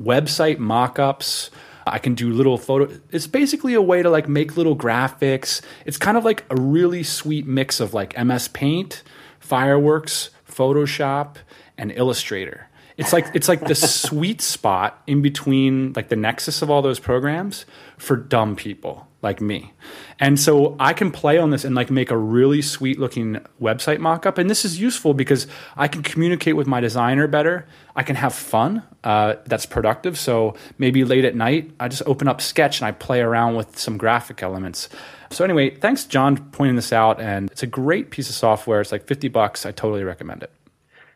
website 0.00 0.58
mock-ups 0.58 1.50
I 1.92 1.98
can 1.98 2.14
do 2.14 2.32
little 2.32 2.58
photo. 2.58 2.92
It's 3.10 3.26
basically 3.26 3.74
a 3.74 3.82
way 3.82 4.02
to 4.02 4.10
like 4.10 4.28
make 4.28 4.56
little 4.56 4.76
graphics. 4.76 5.62
It's 5.84 5.96
kind 5.96 6.16
of 6.16 6.24
like 6.24 6.44
a 6.50 6.56
really 6.56 7.02
sweet 7.02 7.46
mix 7.46 7.80
of 7.80 7.94
like 7.94 8.16
MS 8.22 8.48
Paint, 8.48 9.02
Fireworks, 9.40 10.30
Photoshop, 10.48 11.36
and 11.76 11.90
Illustrator. 11.92 12.68
It's 12.96 13.12
like 13.12 13.26
it's 13.34 13.48
like 13.48 13.66
the 13.66 13.74
sweet 13.74 14.40
spot 14.40 15.02
in 15.06 15.22
between 15.22 15.92
like 15.94 16.08
the 16.08 16.16
nexus 16.16 16.62
of 16.62 16.70
all 16.70 16.82
those 16.82 16.98
programs 16.98 17.64
for 17.96 18.16
dumb 18.16 18.56
people 18.56 19.07
like 19.20 19.40
me. 19.40 19.72
And 20.20 20.38
so 20.38 20.76
I 20.78 20.92
can 20.92 21.10
play 21.10 21.38
on 21.38 21.50
this 21.50 21.64
and 21.64 21.74
like 21.74 21.90
make 21.90 22.10
a 22.10 22.16
really 22.16 22.62
sweet 22.62 22.98
looking 22.98 23.40
website 23.60 23.98
mockup. 23.98 24.38
And 24.38 24.48
this 24.48 24.64
is 24.64 24.80
useful 24.80 25.12
because 25.12 25.46
I 25.76 25.88
can 25.88 26.02
communicate 26.02 26.54
with 26.56 26.66
my 26.66 26.80
designer 26.80 27.26
better. 27.26 27.66
I 27.96 28.04
can 28.04 28.16
have 28.16 28.34
fun. 28.34 28.82
Uh, 29.02 29.34
that's 29.46 29.66
productive. 29.66 30.18
So 30.18 30.54
maybe 30.78 31.04
late 31.04 31.24
at 31.24 31.34
night, 31.34 31.72
I 31.80 31.88
just 31.88 32.02
open 32.06 32.28
up 32.28 32.40
Sketch 32.40 32.80
and 32.80 32.86
I 32.86 32.92
play 32.92 33.20
around 33.20 33.56
with 33.56 33.78
some 33.78 33.98
graphic 33.98 34.42
elements. 34.42 34.88
So 35.30 35.44
anyway, 35.44 35.74
thanks 35.74 36.04
John 36.04 36.36
pointing 36.50 36.76
this 36.76 36.92
out. 36.92 37.20
And 37.20 37.50
it's 37.50 37.64
a 37.64 37.68
great 37.68 38.10
piece 38.10 38.28
of 38.28 38.36
software. 38.36 38.80
It's 38.80 38.92
like 38.92 39.06
50 39.06 39.28
bucks. 39.28 39.66
I 39.66 39.72
totally 39.72 40.04
recommend 40.04 40.44
it. 40.44 40.52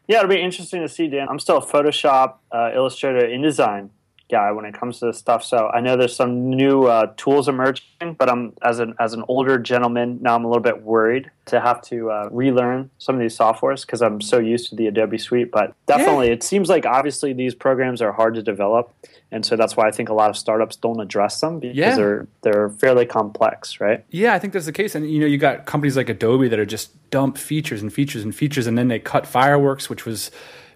Yeah, 0.09 0.19
it'll 0.19 0.29
be 0.29 0.41
interesting 0.41 0.83
to 0.83 0.89
see, 0.89 1.07
Dan. 1.07 1.29
I'm 1.31 1.39
still 1.39 1.59
a 1.59 1.65
Photoshop, 1.65 2.35
uh, 2.51 2.73
Illustrator, 2.75 3.27
InDesign 3.27 3.91
guy 4.33 4.51
when 4.51 4.65
it 4.65 4.75
comes 4.75 4.99
to 4.99 5.07
this 5.07 5.19
stuff. 5.19 5.45
So 5.45 5.69
I 5.69 5.81
know 5.81 5.97
there's 5.97 6.17
some 6.17 6.51
new 6.51 6.85
uh, 6.85 7.13
tools 7.17 7.49
emerging, 7.49 8.15
but 8.19 8.29
I'm 8.29 8.55
as 8.63 8.81
an 8.81 8.95
as 8.99 9.13
an 9.13 9.23
older 9.29 9.59
gentleman 9.59 10.19
now. 10.21 10.35
I'm 10.35 10.45
a 10.45 10.49
little 10.49 10.63
bit 10.63 10.83
worried 10.83 11.31
to 11.47 11.61
have 11.61 11.83
to 11.83 12.11
uh, 12.11 12.29
relearn 12.33 12.91
some 12.99 13.15
of 13.15 13.21
these 13.21 13.37
softwares 13.37 13.83
because 13.87 14.03
I'm 14.03 14.21
so 14.21 14.39
used 14.39 14.71
to 14.71 14.77
the 14.77 14.89
Adobe 14.89 15.19
Suite. 15.19 15.53
But 15.53 15.75
definitely, 15.87 16.29
yeah. 16.29 16.33
it 16.33 16.43
seems 16.43 16.69
like 16.69 16.87
obviously 16.87 17.33
these 17.33 17.55
programs 17.55 18.03
are 18.03 18.13
hard 18.13 18.35
to 18.35 18.43
develop, 18.43 18.93
and 19.31 19.45
so 19.45 19.55
that's 19.55 19.77
why 19.77 19.87
I 19.87 19.91
think 19.93 20.09
a 20.09 20.15
lot 20.15 20.31
of 20.31 20.37
startups 20.37 20.77
don't 20.77 21.01
address 21.01 21.41
them 21.41 21.61
because 21.61 21.77
yeah. 21.77 21.95
they're 21.95 22.27
they're 22.41 22.71
fairly 22.71 23.07
complex, 23.07 23.81
right? 23.81 24.05
Yeah, 24.11 24.35
I 24.35 24.39
think 24.39 24.55
that's 24.55 24.67
the 24.67 24.73
case. 24.73 24.95
And 24.95 25.09
you 25.09 25.21
know, 25.21 25.27
you 25.27 25.39
got 25.39 25.67
companies 25.67 25.97
like 25.97 26.09
Adobe 26.09 26.49
that 26.49 26.59
are 26.59 26.67
just 26.67 27.11
dump 27.11 27.37
features 27.37 27.83
and 27.83 27.93
features 27.93 28.25
and 28.25 28.35
features, 28.35 28.67
and 28.67 28.79
then 28.79 28.89
they 28.89 28.99
cut 28.99 29.27
Fireworks, 29.27 29.91
which 29.91 30.07
was 30.07 30.31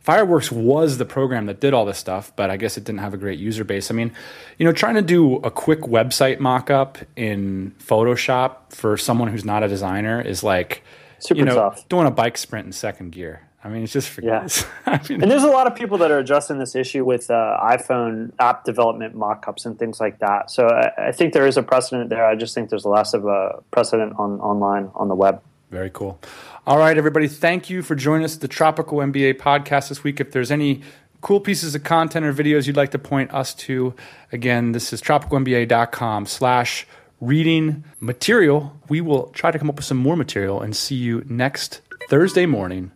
Fireworks 0.06 0.52
was 0.52 0.98
the 0.98 1.04
program 1.04 1.46
that 1.46 1.58
did 1.58 1.74
all 1.74 1.84
this 1.84 1.98
stuff, 1.98 2.30
but 2.36 2.48
I 2.48 2.56
guess 2.56 2.76
it 2.76 2.84
didn't 2.84 3.00
have 3.00 3.12
a 3.12 3.16
great 3.16 3.40
user 3.40 3.64
base. 3.64 3.90
I 3.90 3.94
mean, 3.94 4.12
you 4.56 4.64
know, 4.64 4.70
trying 4.70 4.94
to 4.94 5.02
do 5.02 5.38
a 5.38 5.50
quick 5.50 5.80
website 5.80 6.38
mockup 6.38 7.04
in 7.16 7.74
Photoshop 7.80 8.72
for 8.72 8.96
someone 8.96 9.26
who's 9.26 9.44
not 9.44 9.64
a 9.64 9.68
designer 9.68 10.20
is 10.20 10.44
like, 10.44 10.84
Super 11.18 11.40
you 11.40 11.44
know, 11.44 11.56
tough. 11.56 11.88
doing 11.88 12.06
a 12.06 12.12
bike 12.12 12.38
sprint 12.38 12.66
in 12.66 12.72
second 12.72 13.10
gear. 13.10 13.48
I 13.64 13.68
mean, 13.68 13.82
it's 13.82 13.92
just 13.92 14.08
for 14.08 14.22
yeah. 14.22 14.46
I 14.86 15.00
mean, 15.08 15.22
and 15.22 15.28
there's 15.28 15.42
a 15.42 15.48
lot 15.48 15.66
of 15.66 15.74
people 15.74 15.98
that 15.98 16.12
are 16.12 16.20
addressing 16.20 16.60
this 16.60 16.76
issue 16.76 17.04
with 17.04 17.28
uh, 17.28 17.58
iPhone 17.60 18.30
app 18.38 18.62
development 18.62 19.16
mockups 19.16 19.66
and 19.66 19.76
things 19.76 19.98
like 19.98 20.20
that. 20.20 20.52
So 20.52 20.68
I, 20.68 21.08
I, 21.08 21.10
think 21.10 21.32
there 21.32 21.48
is 21.48 21.56
a 21.56 21.64
precedent 21.64 22.10
there. 22.10 22.24
I 22.24 22.36
just 22.36 22.54
think 22.54 22.70
there's 22.70 22.84
less 22.84 23.12
of 23.12 23.26
a 23.26 23.60
precedent 23.72 24.14
on 24.20 24.38
online 24.38 24.92
on 24.94 25.08
the 25.08 25.16
web. 25.16 25.42
Very 25.76 25.90
cool. 25.90 26.18
All 26.66 26.78
right, 26.78 26.96
everybody. 26.96 27.28
Thank 27.28 27.68
you 27.68 27.82
for 27.82 27.94
joining 27.94 28.24
us 28.24 28.36
the 28.36 28.48
Tropical 28.48 28.96
MBA 29.00 29.34
podcast 29.34 29.90
this 29.90 30.02
week. 30.02 30.20
If 30.20 30.32
there's 30.32 30.50
any 30.50 30.80
cool 31.20 31.38
pieces 31.38 31.74
of 31.74 31.84
content 31.84 32.24
or 32.24 32.32
videos 32.32 32.66
you'd 32.66 32.78
like 32.78 32.92
to 32.92 32.98
point 32.98 33.30
us 33.34 33.52
to, 33.52 33.94
again, 34.32 34.72
this 34.72 34.94
is 34.94 35.02
tropicalmba.com 35.02 36.24
slash 36.24 36.86
reading 37.20 37.84
material. 38.00 38.74
We 38.88 39.02
will 39.02 39.26
try 39.34 39.50
to 39.50 39.58
come 39.58 39.68
up 39.68 39.76
with 39.76 39.84
some 39.84 39.98
more 39.98 40.16
material 40.16 40.62
and 40.62 40.74
see 40.74 40.96
you 40.96 41.22
next 41.28 41.82
Thursday 42.08 42.46
morning, 42.46 42.90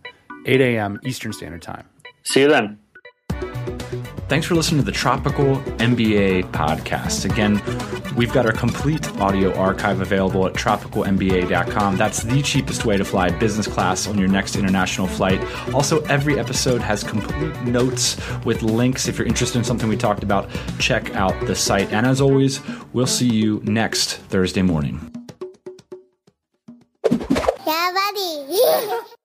8 0.47 0.63
a.m. 0.63 0.99
Eastern 1.05 1.35
Standard 1.35 1.61
Time. 1.61 1.87
See 2.23 2.41
you 2.41 2.49
then. 2.49 2.80
Thanks 4.31 4.47
for 4.47 4.55
listening 4.55 4.81
to 4.81 4.87
the 4.87 4.93
Tropical 4.93 5.57
MBA 5.81 6.53
podcast. 6.53 7.25
Again, 7.25 7.61
we've 8.15 8.33
got 8.33 8.47
our 8.47 8.53
complete 8.53 9.11
audio 9.17 9.53
archive 9.57 10.01
available 10.01 10.47
at 10.47 10.53
tropicalmba.com. 10.55 11.97
That's 11.97 12.23
the 12.23 12.41
cheapest 12.41 12.85
way 12.85 12.97
to 12.97 13.05
fly 13.05 13.31
business 13.31 13.67
class 13.67 14.07
on 14.07 14.17
your 14.19 14.29
next 14.29 14.55
international 14.55 15.09
flight. 15.09 15.41
Also, 15.75 16.01
every 16.03 16.39
episode 16.39 16.81
has 16.81 17.03
complete 17.03 17.61
notes 17.63 18.21
with 18.45 18.63
links. 18.63 19.09
If 19.09 19.19
you're 19.19 19.27
interested 19.27 19.59
in 19.59 19.65
something 19.65 19.89
we 19.89 19.97
talked 19.97 20.23
about, 20.23 20.49
check 20.79 21.13
out 21.17 21.35
the 21.49 21.57
site. 21.57 21.93
And 21.93 22.07
as 22.07 22.21
always, 22.21 22.61
we'll 22.93 23.09
see 23.09 23.29
you 23.29 23.61
next 23.65 24.19
Thursday 24.29 24.63
morning. 24.63 25.13
Yeah, 27.11 27.93
buddy. 27.93 29.01